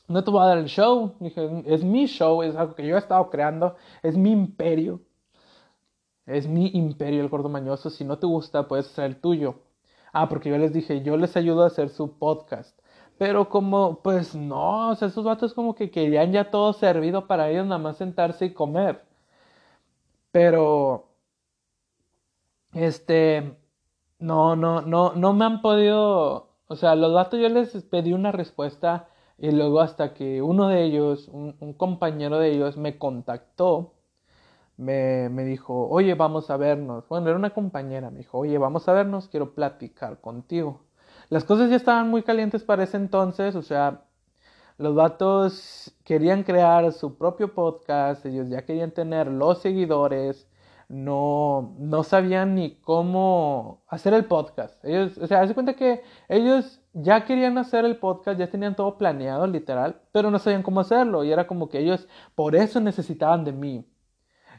No 0.07 0.23
te 0.23 0.31
voy 0.31 0.41
a 0.41 0.45
dar 0.45 0.57
el 0.59 0.67
show. 0.67 1.15
Dije, 1.19 1.63
es 1.65 1.83
mi 1.83 2.05
show, 2.05 2.41
es 2.41 2.55
algo 2.55 2.75
que 2.75 2.87
yo 2.87 2.95
he 2.95 2.99
estado 2.99 3.29
creando, 3.29 3.75
es 4.03 4.15
mi 4.15 4.31
imperio. 4.31 5.01
Es 6.25 6.47
mi 6.47 6.67
imperio 6.67 7.21
el 7.21 7.27
gordo 7.27 7.49
mañoso. 7.49 7.89
Si 7.89 8.05
no 8.05 8.19
te 8.19 8.25
gusta, 8.25 8.69
puedes 8.69 8.85
hacer 8.85 9.03
el 9.03 9.19
tuyo. 9.19 9.55
Ah, 10.13 10.29
porque 10.29 10.49
yo 10.49 10.57
les 10.57 10.71
dije, 10.71 11.01
yo 11.03 11.17
les 11.17 11.35
ayudo 11.35 11.63
a 11.63 11.67
hacer 11.67 11.89
su 11.89 12.17
podcast. 12.17 12.79
Pero 13.17 13.49
como, 13.49 14.01
pues 14.01 14.35
no, 14.35 14.89
o 14.91 14.95
sea, 14.95 15.09
esos 15.09 15.25
vatos 15.25 15.53
como 15.53 15.75
que 15.75 15.91
querían 15.91 16.31
ya 16.31 16.49
todo 16.49 16.71
servido 16.73 17.27
para 17.27 17.49
ellos 17.49 17.65
nada 17.65 17.79
más 17.79 17.97
sentarse 17.97 18.45
y 18.45 18.53
comer. 18.53 19.01
Pero 20.31 21.07
este, 22.73 23.57
no, 24.19 24.55
no, 24.55 24.81
no, 24.81 25.13
no 25.15 25.33
me 25.33 25.45
han 25.45 25.61
podido, 25.61 26.49
o 26.67 26.75
sea, 26.75 26.95
los 26.95 27.13
datos 27.13 27.39
yo 27.39 27.49
les 27.49 27.71
pedí 27.85 28.13
una 28.13 28.31
respuesta 28.31 29.09
y 29.37 29.51
luego 29.51 29.81
hasta 29.81 30.13
que 30.13 30.41
uno 30.41 30.67
de 30.69 30.83
ellos, 30.83 31.27
un, 31.29 31.55
un 31.59 31.73
compañero 31.73 32.39
de 32.39 32.51
ellos, 32.53 32.77
me 32.77 32.97
contactó, 32.97 33.93
me, 34.77 35.29
me, 35.29 35.45
dijo, 35.45 35.89
oye, 35.89 36.15
vamos 36.15 36.49
a 36.51 36.57
vernos. 36.57 37.07
Bueno, 37.09 37.29
era 37.29 37.37
una 37.37 37.51
compañera, 37.53 38.11
me 38.11 38.19
dijo, 38.19 38.39
oye, 38.39 38.57
vamos 38.59 38.87
a 38.89 38.93
vernos, 38.93 39.29
quiero 39.29 39.55
platicar 39.55 40.21
contigo. 40.21 40.84
Las 41.29 41.43
cosas 41.43 41.69
ya 41.69 41.75
estaban 41.75 42.09
muy 42.09 42.23
calientes 42.23 42.63
para 42.63 42.83
ese 42.83 42.97
entonces, 42.97 43.55
o 43.55 43.61
sea, 43.61 44.03
los 44.77 44.95
vatos 44.95 45.95
querían 46.03 46.43
crear 46.43 46.91
su 46.91 47.17
propio 47.17 47.53
podcast, 47.53 48.25
ellos 48.25 48.49
ya 48.49 48.65
querían 48.65 48.91
tener 48.91 49.27
los 49.27 49.61
seguidores, 49.61 50.47
no, 50.87 51.75
no 51.79 52.03
sabían 52.03 52.55
ni 52.55 52.75
cómo 52.81 53.83
hacer 53.87 54.13
el 54.13 54.25
podcast. 54.25 54.83
Ellos, 54.85 55.17
o 55.17 55.27
sea, 55.27 55.41
hace 55.41 55.53
cuenta 55.53 55.75
que 55.75 56.03
ellos 56.29 56.81
ya 56.93 57.25
querían 57.25 57.57
hacer 57.57 57.85
el 57.85 57.97
podcast, 57.97 58.39
ya 58.39 58.49
tenían 58.49 58.75
todo 58.75 58.97
planeado, 58.97 59.47
literal, 59.47 60.01
pero 60.11 60.29
no 60.31 60.39
sabían 60.39 60.63
cómo 60.63 60.81
hacerlo. 60.81 61.23
Y 61.23 61.31
era 61.31 61.47
como 61.47 61.69
que 61.69 61.79
ellos 61.79 62.07
por 62.35 62.55
eso 62.55 62.79
necesitaban 62.81 63.43
de 63.45 63.51
mí. 63.53 63.85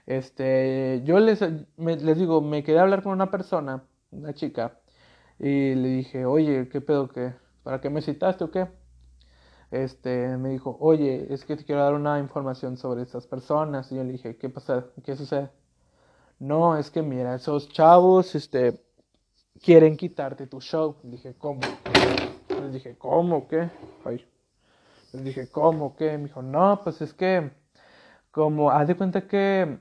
Este, 0.06 1.02
yo 1.04 1.18
les, 1.20 1.40
les 1.76 2.18
digo, 2.18 2.40
me 2.40 2.62
quedé 2.62 2.78
a 2.78 2.82
hablar 2.82 3.02
con 3.02 3.12
una 3.12 3.30
persona, 3.30 3.84
una 4.10 4.34
chica, 4.34 4.78
y 5.38 5.74
le 5.74 5.88
dije, 5.88 6.24
oye, 6.24 6.68
¿qué 6.68 6.80
pedo 6.80 7.08
qué? 7.08 7.34
¿Para 7.62 7.80
qué 7.80 7.90
me 7.90 8.02
citaste 8.02 8.44
o 8.44 8.50
qué? 8.50 8.68
Este, 9.70 10.36
me 10.38 10.50
dijo, 10.50 10.76
oye, 10.80 11.32
es 11.32 11.44
que 11.44 11.56
te 11.56 11.64
quiero 11.64 11.82
dar 11.82 11.94
una 11.94 12.18
información 12.18 12.76
sobre 12.76 13.02
estas 13.02 13.26
personas. 13.26 13.90
Y 13.92 13.96
yo 13.96 14.04
le 14.04 14.12
dije, 14.12 14.36
¿qué 14.36 14.48
pasa? 14.48 14.86
¿Qué 15.04 15.16
sucede? 15.16 15.50
No, 16.38 16.76
es 16.76 16.90
que 16.90 17.02
mira, 17.02 17.34
esos 17.34 17.68
chavos, 17.68 18.34
este, 18.34 18.80
quieren 19.62 19.96
quitarte 19.96 20.46
tu 20.46 20.60
show. 20.60 20.96
Le 21.02 21.10
dije, 21.10 21.34
¿cómo? 21.38 21.60
Les 22.62 22.72
dije, 22.72 22.96
¿cómo? 22.96 23.48
¿Qué? 23.48 23.68
Ay. 24.04 24.24
Les 25.12 25.24
dije, 25.24 25.50
¿cómo? 25.50 25.96
¿Qué? 25.96 26.16
Me 26.18 26.24
dijo, 26.24 26.42
no, 26.42 26.80
pues 26.82 27.00
es 27.02 27.12
que, 27.14 27.50
como, 28.30 28.70
haz 28.70 28.88
de 28.88 28.96
cuenta 28.96 29.26
que, 29.26 29.78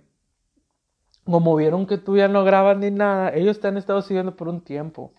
como 1.25 1.55
vieron 1.55 1.87
que 1.87 1.97
tú 1.97 2.17
ya 2.17 2.27
no 2.27 2.43
grabas 2.43 2.77
ni 2.77 2.91
nada, 2.91 3.33
ellos 3.33 3.59
te 3.59 3.67
han 3.67 3.77
estado 3.77 4.01
siguiendo 4.01 4.35
por 4.35 4.47
un 4.47 4.61
tiempo. 4.61 5.13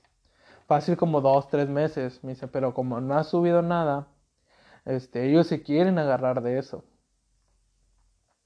Fácil 0.66 0.96
como 0.96 1.20
dos, 1.20 1.48
tres 1.48 1.68
meses. 1.68 2.22
Me 2.24 2.31
dice, 2.31 2.48
pero 2.48 2.74
como 2.74 3.00
no 3.00 3.14
has 3.16 3.29
subido 3.29 3.62
nada, 3.62 4.09
este, 4.85 5.29
ellos 5.29 5.46
se 5.48 5.62
quieren 5.62 5.98
agarrar 5.98 6.42
de 6.42 6.59
eso. 6.59 6.85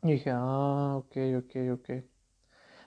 Y 0.03 0.13
dije, 0.13 0.31
ah, 0.33 0.97
ok, 0.97 1.17
ok, 1.39 1.57
ok. 1.75 1.91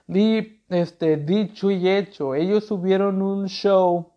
Di, 0.06 0.62
este, 0.68 1.16
dicho 1.16 1.70
y 1.70 1.88
hecho, 1.88 2.34
ellos 2.34 2.66
subieron 2.66 3.22
un 3.22 3.46
show 3.48 4.12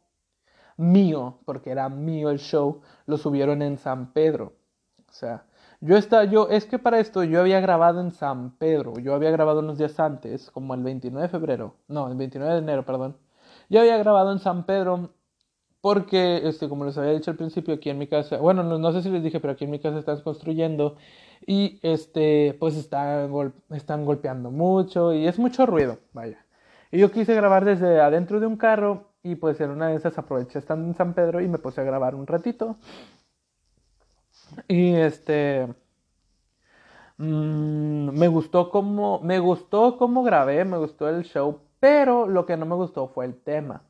mío, 0.78 1.40
porque 1.46 1.72
era 1.72 1.90
mío 1.90 2.30
el 2.30 2.40
show, 2.40 2.82
lo 3.06 3.18
subieron 3.18 3.62
en 3.62 3.78
San 3.78 4.14
Pedro. 4.14 4.54
O 5.10 5.14
sea, 5.14 5.46
yo 5.82 5.98
estaba, 5.98 6.26
yo, 6.26 6.50
es 6.50 6.66
que 6.66 6.80
para 6.80 7.00
esto 7.00 7.24
yo 7.24 7.40
había 7.42 7.60
grabado 7.62 8.02
en 8.02 8.12
San 8.12 8.58
Pedro, 8.58 8.94
yo 9.00 9.14
había 9.16 9.32
grabado 9.32 9.60
unos 9.60 9.78
días 9.78 10.00
antes, 10.00 10.52
como 10.52 10.74
el 10.74 10.84
29 10.84 11.28
de 11.28 11.30
febrero, 11.30 11.76
no, 11.88 12.08
el 12.10 12.18
29 12.18 12.54
de 12.56 12.60
enero, 12.60 12.86
perdón. 12.86 13.18
Yo 13.70 13.82
había 13.82 13.98
grabado 13.98 14.32
en 14.32 14.40
San 14.40 14.66
Pedro 14.66 15.12
porque, 15.82 16.42
este, 16.48 16.68
como 16.70 16.86
les 16.86 16.98
había 16.98 17.12
dicho 17.14 17.32
al 17.32 17.38
principio, 17.38 17.74
aquí 17.76 17.90
en 17.90 17.98
mi 17.98 18.08
casa, 18.08 18.38
bueno, 18.38 18.64
no, 18.64 18.92
sé 18.92 19.02
si 19.02 19.10
les 19.10 19.24
dije, 19.24 19.40
pero 19.40 19.54
aquí 19.54 19.66
en 19.66 19.72
mi 19.72 19.80
casa 19.80 20.00
están 20.00 20.22
construyendo 20.22 20.98
y, 21.46 21.80
este, 21.84 22.56
pues 22.60 22.76
está, 22.76 23.30
están 23.72 24.06
golpeando 24.06 24.52
mucho 24.52 25.14
y 25.14 25.28
es 25.28 25.40
mucho 25.40 25.66
ruido, 25.66 26.00
vaya. 26.14 26.46
Y 26.92 27.00
yo 27.00 27.12
quise 27.12 27.36
grabar 27.36 27.66
desde 27.66 28.02
adentro 28.02 28.40
de 28.40 28.48
un 28.48 28.58
carro 28.58 29.12
y 29.24 29.36
pues 29.36 29.60
en 29.62 29.72
una 29.72 29.90
de 29.90 29.96
esas 29.96 30.18
aproveché 30.18 30.60
estando 30.60 30.88
en 30.88 30.96
San 30.96 31.14
Pedro 31.14 31.42
y 31.42 31.48
me 31.48 31.58
puse 31.58 31.82
a 31.82 31.84
grabar 31.84 32.16
un 32.16 32.28
ratito. 32.28 32.78
Y 34.68 34.94
este... 34.94 35.68
Mmm, 37.18 38.10
me 38.12 38.28
gustó 38.28 38.70
como 38.70 39.20
me 39.22 39.40
gustó 39.40 39.98
cómo 39.98 40.24
grabé, 40.24 40.64
me 40.66 40.78
gustó 40.78 41.10
el 41.10 41.24
show, 41.24 41.62
pero 41.80 42.28
lo 42.28 42.46
que 42.46 42.58
no 42.58 42.66
me 42.66 42.76
gustó 42.76 43.08
fue 43.08 43.26
el 43.26 43.36
tema. 43.36 43.84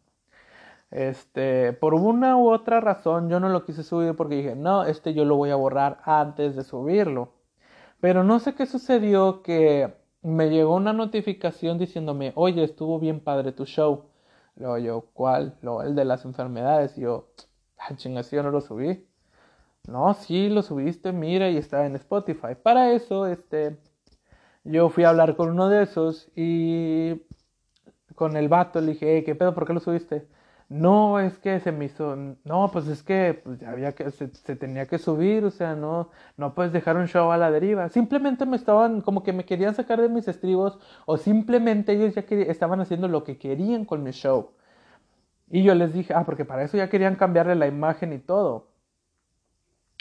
Este, 0.91 1.73
por 1.73 1.93
una 1.93 2.38
u 2.38 2.50
otra 2.50 2.80
razón 2.80 3.30
yo 3.30 3.39
no 3.39 3.50
lo 3.50 3.65
quise 3.65 3.84
subir 3.84 4.15
porque 4.15 4.36
dije, 4.36 4.56
no, 4.56 4.86
este 4.86 5.13
yo 5.13 5.26
lo 5.26 5.36
voy 5.36 5.50
a 5.50 5.56
borrar 5.56 6.00
antes 6.04 6.56
de 6.56 6.63
subirlo. 6.63 7.34
Pero 8.00 8.23
no 8.23 8.39
sé 8.39 8.56
qué 8.56 8.65
sucedió 8.65 9.41
que 9.41 9.93
me 10.21 10.50
llegó 10.50 10.76
una 10.76 10.93
notificación 10.93 11.78
diciéndome, 11.78 12.34
oye, 12.36 12.63
estuvo 12.63 13.00
bien 13.00 13.19
padre 13.21 13.52
tu 13.52 13.65
show. 13.65 14.06
Luego 14.56 14.78
yo, 14.78 15.02
¿cuál? 15.13 15.58
Lo, 15.62 15.82
el 15.84 15.95
de 15.95 16.06
las 16.06 16.26
enfermedades. 16.26 16.97
Y 16.97 17.02
yo, 17.02 17.30
ah, 17.78 17.95
chingas, 17.95 18.32
yo 18.32 18.43
no 18.43 18.52
lo 18.52 18.62
subí. 18.62 19.08
No, 19.88 20.13
sí, 20.13 20.50
lo 20.50 20.63
subiste, 20.63 21.12
mira, 21.13 21.50
y 21.50 21.58
está 21.58 21.86
en 21.86 21.95
Spotify. 21.95 22.56
Para 22.62 22.91
eso, 22.91 23.26
este, 23.28 23.78
yo 24.63 24.89
fui 24.89 25.06
a 25.06 25.10
hablar 25.10 25.36
con 25.38 25.50
uno 25.50 25.69
de 25.69 25.84
esos 25.84 26.30
y 26.36 27.21
con 28.17 28.36
el 28.36 28.49
vato 28.49 28.82
le 28.82 28.93
dije, 28.93 29.23
¿qué 29.23 29.36
pedo? 29.36 29.53
¿Por 29.53 29.67
qué 29.67 29.73
lo 29.73 29.80
subiste? 29.80 30.27
No, 30.69 31.19
es 31.19 31.38
que 31.38 31.60
se 31.62 31.71
me 31.71 31.86
hizo, 31.86 32.15
no, 32.43 32.71
pues 32.73 32.88
es 32.88 33.03
que 33.03 33.39
pues, 33.43 33.62
había 33.63 33.93
que, 33.95 34.12
se, 34.12 34.27
se, 34.34 34.56
tenía 34.56 34.88
que 34.88 34.97
subir, 34.97 35.45
o 35.45 35.51
sea, 35.51 35.75
no, 35.75 36.10
no 36.36 36.56
puedes 36.56 36.73
dejar 36.73 36.97
un 36.97 37.08
show 37.08 37.32
a 37.32 37.38
la 37.38 37.51
deriva. 37.51 37.89
Simplemente 37.89 38.45
me 38.47 38.58
estaban, 38.58 39.01
como 39.01 39.23
que 39.23 39.34
me 39.34 39.45
querían 39.45 39.75
sacar 39.75 40.01
de 40.01 40.10
mis 40.10 40.27
estribos, 40.27 40.80
o 41.06 41.17
simplemente 41.17 41.93
ellos 41.93 42.15
ya 42.15 42.25
estaban 42.51 42.82
haciendo 42.82 43.08
lo 43.08 43.23
que 43.23 43.38
querían 43.38 43.86
con 43.86 44.03
mi 44.03 44.12
show. 44.12 44.51
Y 45.49 45.63
yo 45.63 45.75
les 45.75 45.93
dije, 45.93 46.13
ah, 46.13 46.25
porque 46.25 46.45
para 46.45 46.63
eso 46.63 46.77
ya 46.77 46.89
querían 46.89 47.15
cambiarle 47.15 47.56
la 47.56 47.67
imagen 47.67 48.13
y 48.13 48.19
todo. 48.19 48.67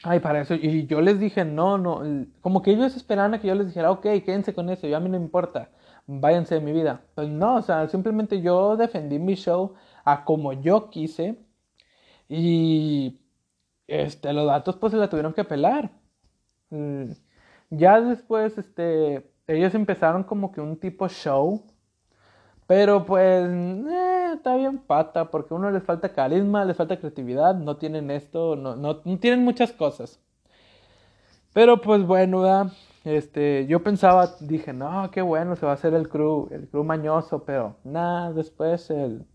Ay, 0.03 0.21
para 0.21 0.41
eso, 0.41 0.55
y 0.55 0.87
yo 0.87 1.01
les 1.01 1.19
dije, 1.21 1.45
no, 1.45 1.79
no, 1.79 2.03
como 2.41 2.63
que 2.63 2.71
ellos 2.71 2.97
esperaban 2.97 3.35
a 3.35 3.41
que 3.41 3.49
yo 3.49 3.55
les 3.55 3.69
dijera, 3.69 3.91
ok, 3.91 4.03
quédense 4.25 4.55
con 4.55 4.71
eso, 4.71 4.87
yo 4.87 4.97
a 4.97 5.01
mí 5.01 5.09
no 5.09 5.17
importa, 5.17 5.71
váyanse 6.07 6.57
de 6.57 6.61
mi 6.61 6.73
vida. 6.73 7.03
Pues 7.15 7.29
no, 7.29 7.57
o 7.57 7.63
sea, 7.63 7.89
simplemente 7.89 8.41
yo 8.43 8.77
defendí 8.77 9.19
mi 9.19 9.35
show 9.35 9.75
a 10.05 10.25
como 10.25 10.53
yo 10.53 10.91
quise 10.91 11.37
y 12.29 13.21
este, 13.87 14.33
los 14.33 14.47
datos 14.47 14.77
pues 14.77 14.93
se 14.93 14.99
la 14.99 15.09
tuvieron 15.11 15.35
que 15.35 15.45
pelar. 15.45 15.91
Mm, 16.71 17.13
ya 17.71 18.01
después, 18.01 18.59
este, 18.59 19.31
ellos 19.47 19.75
empezaron 19.75 20.25
como 20.25 20.53
que 20.53 20.61
un 20.61 20.79
tipo 20.79 21.09
show, 21.09 21.63
pero 22.67 23.05
pues 23.07 23.47
eh, 23.49 24.33
está 24.35 24.57
bien 24.57 24.79
pata, 24.79 25.31
porque 25.31 25.55
a 25.55 25.57
uno 25.57 25.71
les 25.71 25.83
falta 25.85 26.13
carisma, 26.13 26.65
les 26.65 26.77
falta 26.77 26.99
creatividad, 26.99 27.55
no 27.55 27.77
tienen 27.77 28.11
esto, 28.11 28.57
no, 28.57 28.77
no, 28.77 29.03
no 29.05 29.19
tienen 29.19 29.45
muchas 29.45 29.73
cosas. 29.73 30.21
Pero 31.53 31.81
pues 31.81 32.03
bueno, 32.05 32.71
este, 33.07 33.67
yo 33.67 33.83
pensaba, 33.83 34.37
dije, 34.41 34.73
no, 34.73 35.11
qué 35.11 35.23
bueno, 35.23 35.57
se 35.57 35.67
va 35.67 35.73
a 35.73 35.75
hacer 35.77 35.95
el 35.95 36.09
crew, 36.09 36.49
el 36.51 36.69
crew 36.69 36.85
mañoso, 36.85 37.45
pero 37.45 37.77
nada, 37.85 38.33
después 38.33 38.91
el 38.91 39.27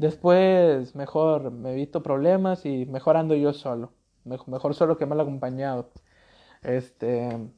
Después, 0.00 0.94
mejor 0.96 1.50
me 1.50 1.72
evito 1.72 2.02
problemas 2.02 2.64
y 2.64 2.86
mejor 2.86 3.18
ando 3.18 3.34
yo 3.34 3.52
solo. 3.52 3.92
Mejor, 4.24 4.74
solo 4.74 4.96
que 4.96 5.04
mal 5.04 5.20
acompañado. 5.20 5.90
Este. 6.62 7.50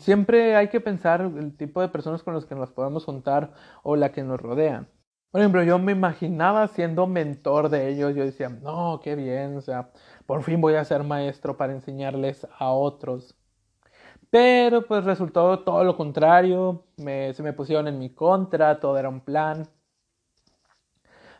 Siempre 0.00 0.56
hay 0.56 0.68
que 0.68 0.80
pensar 0.80 1.20
el 1.20 1.56
tipo 1.56 1.80
de 1.80 1.88
personas 1.88 2.22
con 2.24 2.34
las 2.34 2.44
que 2.44 2.56
nos 2.56 2.72
podemos 2.72 3.04
juntar 3.04 3.52
o 3.84 3.94
la 3.94 4.10
que 4.12 4.24
nos 4.24 4.40
rodean. 4.40 4.88
Por 5.30 5.40
ejemplo, 5.40 5.62
yo 5.62 5.78
me 5.78 5.92
imaginaba 5.92 6.66
siendo 6.68 7.06
mentor 7.06 7.68
de 7.68 7.88
ellos. 7.88 8.14
Yo 8.16 8.24
decía, 8.24 8.48
no, 8.48 9.00
qué 9.04 9.14
bien, 9.14 9.56
o 9.56 9.60
sea, 9.60 9.92
por 10.26 10.42
fin 10.42 10.60
voy 10.60 10.74
a 10.74 10.84
ser 10.84 11.04
maestro 11.04 11.56
para 11.56 11.72
enseñarles 11.72 12.46
a 12.58 12.70
otros. 12.70 13.34
Pero 14.30 14.86
pues 14.86 15.04
resultó 15.04 15.60
todo 15.60 15.84
lo 15.84 15.96
contrario. 15.96 16.84
se 16.96 17.42
me 17.42 17.52
pusieron 17.52 17.88
en 17.88 17.98
mi 17.98 18.10
contra, 18.10 18.80
todo 18.80 18.98
era 18.98 19.08
un 19.08 19.20
plan. 19.20 19.68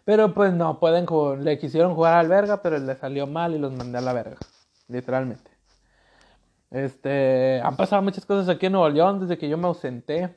Pero 0.04 0.32
pues 0.32 0.52
no, 0.52 0.78
pueden 0.78 1.06
le 1.44 1.58
quisieron 1.58 1.94
jugar 1.94 2.14
al 2.14 2.28
verga, 2.28 2.62
pero 2.62 2.78
le 2.78 2.94
salió 2.94 3.26
mal 3.26 3.54
y 3.54 3.58
los 3.58 3.72
mandé 3.72 3.98
a 3.98 4.00
la 4.00 4.12
verga. 4.12 4.36
Literalmente. 4.88 5.50
Este, 6.70 7.60
han 7.62 7.76
pasado 7.76 8.02
muchas 8.02 8.24
cosas 8.24 8.48
aquí 8.48 8.66
en 8.66 8.72
Nuevo 8.72 8.88
León 8.88 9.20
desde 9.20 9.36
que 9.38 9.48
yo 9.48 9.58
me 9.58 9.66
ausenté. 9.66 10.34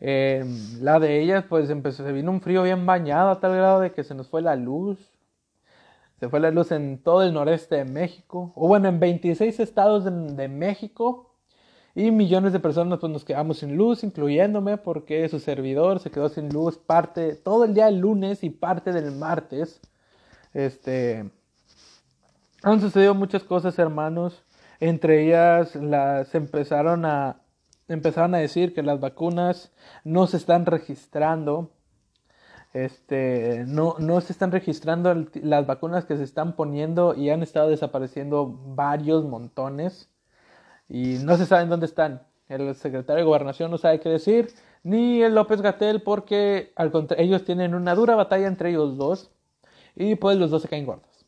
Em, 0.00 0.80
la 0.80 0.98
de 0.98 1.20
ellas, 1.20 1.44
pues 1.48 1.70
empezó, 1.70 2.04
se 2.04 2.12
vino 2.12 2.30
un 2.30 2.40
frío 2.40 2.62
bien 2.62 2.86
bañado 2.86 3.30
a 3.30 3.38
tal 3.40 3.52
grado 3.54 3.80
de 3.80 3.92
que 3.92 4.02
se 4.02 4.14
nos 4.14 4.28
fue 4.28 4.42
la 4.42 4.56
luz. 4.56 5.11
Se 6.22 6.28
fue 6.28 6.38
la 6.38 6.52
luz 6.52 6.70
en 6.70 7.02
todo 7.02 7.24
el 7.24 7.34
noreste 7.34 7.74
de 7.74 7.84
México. 7.84 8.52
O 8.54 8.68
bueno, 8.68 8.88
en 8.88 9.00
26 9.00 9.58
estados 9.58 10.04
de, 10.04 10.46
México 10.46 11.34
y 11.96 12.12
millones 12.12 12.52
de 12.52 12.60
personas 12.60 13.00
pues 13.00 13.10
nos 13.10 13.24
quedamos 13.24 13.58
sin 13.58 13.76
luz, 13.76 14.04
incluyéndome 14.04 14.76
porque 14.76 15.28
su 15.28 15.40
servidor 15.40 15.98
se 15.98 16.12
quedó 16.12 16.28
sin 16.28 16.50
luz 16.50 16.78
parte 16.78 17.34
todo 17.34 17.64
el 17.64 17.74
día 17.74 17.86
del 17.86 17.98
lunes 17.98 18.44
y 18.44 18.50
parte 18.50 18.92
del 18.92 19.10
martes. 19.10 19.80
Este 20.54 21.28
han 22.62 22.80
sucedido 22.80 23.16
muchas 23.16 23.42
cosas, 23.42 23.76
hermanos. 23.80 24.44
Entre 24.78 25.24
ellas 25.24 25.74
las 25.74 26.36
empezaron 26.36 27.04
a 27.04 27.40
empezaron 27.88 28.36
a 28.36 28.38
decir 28.38 28.74
que 28.74 28.84
las 28.84 29.00
vacunas 29.00 29.72
no 30.04 30.28
se 30.28 30.36
están 30.36 30.66
registrando. 30.66 31.72
Este, 32.72 33.64
no, 33.66 33.96
no 33.98 34.20
se 34.20 34.32
están 34.32 34.50
registrando 34.50 35.14
las 35.34 35.66
vacunas 35.66 36.06
que 36.06 36.16
se 36.16 36.24
están 36.24 36.56
poniendo 36.56 37.14
y 37.14 37.28
han 37.28 37.42
estado 37.42 37.68
desapareciendo 37.68 38.46
varios 38.46 39.24
montones 39.24 40.08
y 40.88 41.18
no 41.22 41.36
se 41.36 41.46
saben 41.46 41.68
dónde 41.68 41.86
están. 41.86 42.22
El 42.48 42.74
secretario 42.74 43.20
de 43.20 43.26
Gobernación 43.26 43.70
no 43.70 43.78
sabe 43.78 44.00
qué 44.00 44.08
decir, 44.08 44.52
ni 44.82 45.22
el 45.22 45.34
López 45.34 45.60
Gatel, 45.60 46.02
porque 46.02 46.72
al 46.76 46.92
ellos 47.16 47.44
tienen 47.44 47.74
una 47.74 47.94
dura 47.94 48.14
batalla 48.14 48.46
entre 48.46 48.70
ellos 48.70 48.96
dos 48.96 49.30
y 49.94 50.14
pues 50.16 50.38
los 50.38 50.50
dos 50.50 50.62
se 50.62 50.68
caen 50.68 50.86
gordos. 50.86 51.26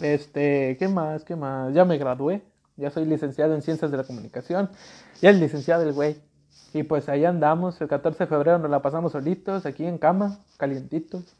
Este, 0.00 0.76
¿qué 0.78 0.88
más? 0.88 1.24
¿Qué 1.24 1.36
más? 1.36 1.72
Ya 1.74 1.84
me 1.84 1.98
gradué, 1.98 2.42
ya 2.76 2.90
soy 2.90 3.04
licenciado 3.04 3.54
en 3.54 3.62
Ciencias 3.62 3.90
de 3.90 3.96
la 3.96 4.04
Comunicación, 4.04 4.70
ya 5.20 5.30
es 5.30 5.36
licenciado 5.38 5.82
el 5.82 5.92
güey. 5.92 6.16
Y 6.74 6.82
pues 6.82 7.08
ahí 7.08 7.24
andamos, 7.24 7.80
el 7.80 7.88
14 7.88 8.24
de 8.24 8.26
febrero 8.28 8.58
nos 8.58 8.70
la 8.70 8.82
pasamos 8.82 9.12
solitos, 9.12 9.64
aquí 9.66 9.86
en 9.86 9.98
cama, 9.98 10.38
calientitos, 10.58 11.36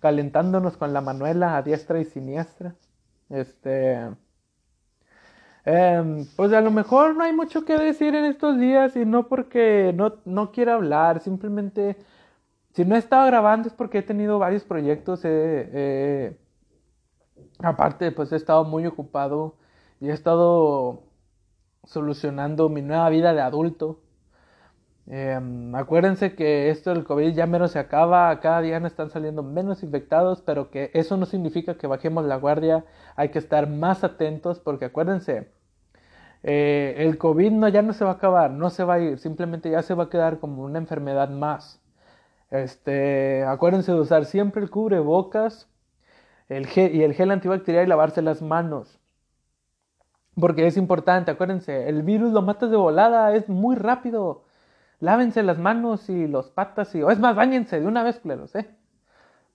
calentándonos 0.00 0.76
con 0.76 0.92
la 0.92 1.00
Manuela 1.00 1.56
a 1.56 1.62
diestra 1.62 2.00
y 2.00 2.04
siniestra. 2.04 2.74
Este. 3.30 4.10
Em, 5.64 6.26
pues 6.36 6.52
a 6.52 6.60
lo 6.60 6.70
mejor 6.70 7.16
no 7.16 7.24
hay 7.24 7.32
mucho 7.32 7.64
que 7.64 7.76
decir 7.76 8.14
en 8.14 8.24
estos 8.26 8.58
días 8.58 8.94
y 8.96 9.04
no 9.04 9.26
porque 9.28 9.92
no, 9.96 10.14
no 10.24 10.52
quiera 10.52 10.74
hablar, 10.74 11.20
simplemente 11.20 11.96
si 12.72 12.84
no 12.84 12.94
he 12.94 12.98
estado 12.98 13.26
grabando 13.26 13.68
es 13.68 13.74
porque 13.74 13.98
he 13.98 14.02
tenido 14.02 14.38
varios 14.38 14.62
proyectos, 14.64 15.22
aparte 17.58 18.12
pues 18.12 18.32
he 18.32 18.36
estado 18.36 18.64
muy 18.64 18.86
ocupado 18.86 19.56
y 20.00 20.10
he 20.10 20.12
estado 20.12 21.02
solucionando 21.84 22.68
mi 22.68 22.82
nueva 22.82 23.08
vida 23.08 23.32
de 23.34 23.40
adulto. 23.40 24.00
Em, 25.08 25.74
acuérdense 25.74 26.34
que 26.34 26.70
esto 26.70 26.90
del 26.90 27.04
COVID 27.04 27.32
ya 27.34 27.46
menos 27.46 27.72
se 27.72 27.78
acaba, 27.78 28.38
cada 28.40 28.60
día 28.60 28.80
no 28.80 28.86
están 28.88 29.10
saliendo 29.10 29.42
menos 29.42 29.82
infectados, 29.82 30.42
pero 30.42 30.70
que 30.70 30.90
eso 30.94 31.16
no 31.16 31.26
significa 31.26 31.76
que 31.78 31.86
bajemos 31.86 32.24
la 32.24 32.36
guardia, 32.36 32.84
hay 33.14 33.28
que 33.30 33.38
estar 33.38 33.68
más 33.68 34.02
atentos 34.04 34.58
porque 34.58 34.86
acuérdense, 34.86 35.48
eh, 36.42 36.94
el 36.98 37.18
COVID 37.18 37.52
no, 37.52 37.68
ya 37.68 37.82
no 37.82 37.92
se 37.92 38.04
va 38.04 38.12
a 38.12 38.14
acabar, 38.14 38.50
no 38.50 38.70
se 38.70 38.84
va 38.84 38.94
a 38.94 39.00
ir, 39.00 39.18
simplemente 39.18 39.70
ya 39.70 39.82
se 39.82 39.94
va 39.94 40.04
a 40.04 40.10
quedar 40.10 40.38
como 40.40 40.62
una 40.64 40.78
enfermedad 40.78 41.30
más. 41.30 41.80
Este, 42.50 43.44
acuérdense 43.44 43.92
de 43.92 44.00
usar 44.00 44.24
siempre 44.26 44.62
el 44.62 44.70
cubrebocas 44.70 45.68
el 46.48 46.66
gel, 46.66 46.94
y 46.94 47.02
el 47.02 47.14
gel 47.14 47.30
antibacterial 47.30 47.84
y 47.86 47.88
lavarse 47.88 48.22
las 48.22 48.42
manos. 48.42 48.98
Porque 50.38 50.66
es 50.66 50.76
importante, 50.76 51.30
acuérdense, 51.30 51.88
el 51.88 52.02
virus 52.02 52.32
lo 52.32 52.42
matas 52.42 52.70
de 52.70 52.76
volada, 52.76 53.34
es 53.34 53.48
muy 53.48 53.74
rápido. 53.76 54.44
Lávense 55.00 55.42
las 55.42 55.58
manos 55.58 56.08
y 56.08 56.26
los 56.26 56.50
patas 56.50 56.94
y... 56.94 57.02
O 57.02 57.10
es 57.10 57.18
más, 57.18 57.36
bañense 57.36 57.80
de 57.80 57.86
una 57.86 58.02
vez, 58.02 58.18
claro, 58.20 58.46
¿eh? 58.54 58.66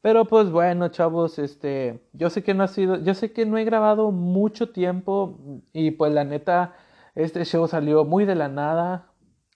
Pero 0.01 0.25
pues 0.25 0.49
bueno, 0.49 0.89
chavos, 0.89 1.37
este, 1.37 2.01
yo 2.13 2.29
sé 2.31 2.43
que 2.43 2.53
no 2.55 2.63
ha 2.63 2.67
sido, 2.67 2.97
yo 2.97 3.13
sé 3.13 3.33
que 3.33 3.45
no 3.45 3.57
he 3.57 3.63
grabado 3.63 4.11
mucho 4.11 4.71
tiempo 4.71 5.37
y 5.73 5.91
pues 5.91 6.11
la 6.11 6.23
neta, 6.23 6.73
este 7.13 7.45
show 7.45 7.67
salió 7.67 8.03
muy 8.03 8.25
de 8.25 8.33
la 8.35 8.47
nada, 8.47 9.05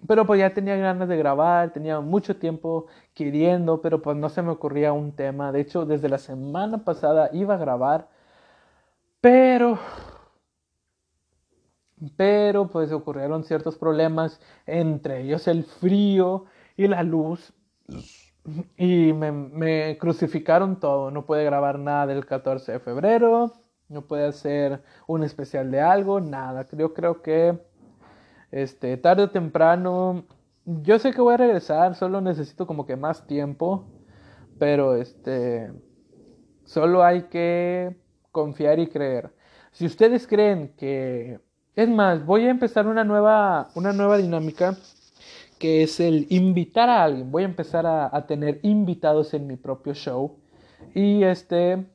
pero 0.07 0.25
pues 0.25 0.39
ya 0.39 0.53
tenía 0.53 0.75
ganas 0.77 1.07
de 1.09 1.17
grabar, 1.17 1.73
tenía 1.73 1.99
mucho 1.99 2.37
tiempo 2.37 2.85
queriendo, 3.15 3.81
pero 3.81 4.01
pues 4.01 4.17
no 4.17 4.29
se 4.29 4.43
me 4.43 4.51
ocurría 4.51 4.93
un 4.93 5.13
tema. 5.13 5.51
De 5.51 5.61
hecho, 5.61 5.85
desde 5.85 6.09
la 6.09 6.19
semana 6.19 6.83
pasada 6.83 7.29
iba 7.33 7.55
a 7.55 7.57
grabar, 7.57 8.07
pero 9.21 9.79
pero 12.17 12.67
pues 12.67 12.91
ocurrieron 12.91 13.43
ciertos 13.43 13.77
problemas, 13.77 14.39
entre 14.65 15.21
ellos 15.21 15.47
el 15.47 15.63
frío 15.63 16.45
y 16.77 16.87
la 16.87 17.03
luz. 17.03 17.53
Y 18.77 19.11
me, 19.13 19.97
crucificaron 19.99 20.79
todo. 20.79 21.11
No 21.11 21.25
puede 21.25 21.43
grabar 21.45 21.79
nada 21.79 22.07
del 22.07 22.25
14 22.25 22.73
de 22.73 22.79
febrero. 22.79 23.53
No 23.89 24.03
puede 24.03 24.27
hacer 24.27 24.83
un 25.07 25.23
especial 25.23 25.71
de 25.71 25.81
algo. 25.81 26.19
Nada. 26.19 26.65
Yo 26.71 26.93
creo 26.93 27.21
que 27.21 27.59
este, 28.51 28.97
tarde 28.97 29.23
o 29.23 29.31
temprano. 29.31 30.25
Yo 30.65 30.99
sé 30.99 31.11
que 31.11 31.21
voy 31.21 31.33
a 31.33 31.37
regresar. 31.37 31.95
Solo 31.95 32.21
necesito 32.21 32.67
como 32.67 32.85
que 32.85 32.95
más 32.95 33.25
tiempo. 33.25 33.85
Pero 34.59 34.95
este. 34.95 35.71
Solo 36.65 37.03
hay 37.03 37.23
que 37.23 37.95
confiar 38.31 38.79
y 38.79 38.87
creer. 38.87 39.33
Si 39.71 39.85
ustedes 39.85 40.27
creen 40.27 40.73
que 40.77 41.39
es 41.75 41.89
más, 41.89 42.25
voy 42.25 42.45
a 42.45 42.49
empezar 42.49 42.87
una 42.87 43.03
nueva, 43.03 43.69
una 43.75 43.93
nueva 43.93 44.17
dinámica 44.17 44.77
que 45.59 45.83
es 45.83 45.99
el 45.99 46.27
invitar 46.29 46.89
a 46.89 47.03
alguien. 47.03 47.31
Voy 47.31 47.43
a 47.43 47.45
empezar 47.45 47.85
a, 47.85 48.25
tener 48.27 48.59
invitados 48.63 49.33
en 49.33 49.47
mi 49.47 49.55
propio 49.55 49.93
show. 49.93 50.37
Y 50.93 51.23
este. 51.23 51.85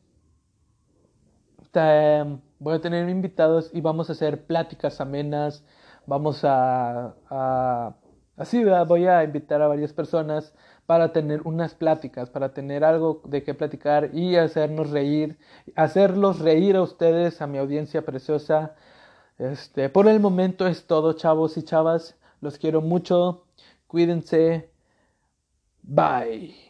voy 2.58 2.74
a 2.74 2.80
tener 2.80 3.08
invitados 3.08 3.70
y 3.72 3.80
vamos 3.80 4.08
a 4.08 4.12
hacer 4.12 4.46
pláticas 4.46 5.00
amenas. 5.00 5.64
Vamos 6.06 6.40
a. 6.44 7.14
así, 8.36 8.64
voy 8.64 9.06
a 9.06 9.24
invitar 9.24 9.62
a 9.62 9.68
varias 9.68 9.92
personas 9.92 10.54
para 10.86 11.12
tener 11.12 11.42
unas 11.44 11.74
pláticas, 11.74 12.30
para 12.30 12.52
tener 12.52 12.82
algo 12.82 13.22
de 13.24 13.44
qué 13.44 13.54
platicar 13.54 14.10
y 14.12 14.36
hacernos 14.36 14.90
reír, 14.90 15.38
hacerlos 15.76 16.40
reír 16.40 16.74
a 16.76 16.82
ustedes, 16.82 17.40
a 17.40 17.46
mi 17.46 17.58
audiencia 17.58 18.02
preciosa. 18.04 18.74
Este, 19.40 19.88
por 19.88 20.06
el 20.06 20.20
momento 20.20 20.66
es 20.66 20.86
todo, 20.86 21.14
chavos 21.14 21.56
y 21.56 21.62
chavas. 21.62 22.14
Los 22.42 22.58
quiero 22.58 22.82
mucho. 22.82 23.44
Cuídense. 23.86 24.70
Bye. 25.82 26.69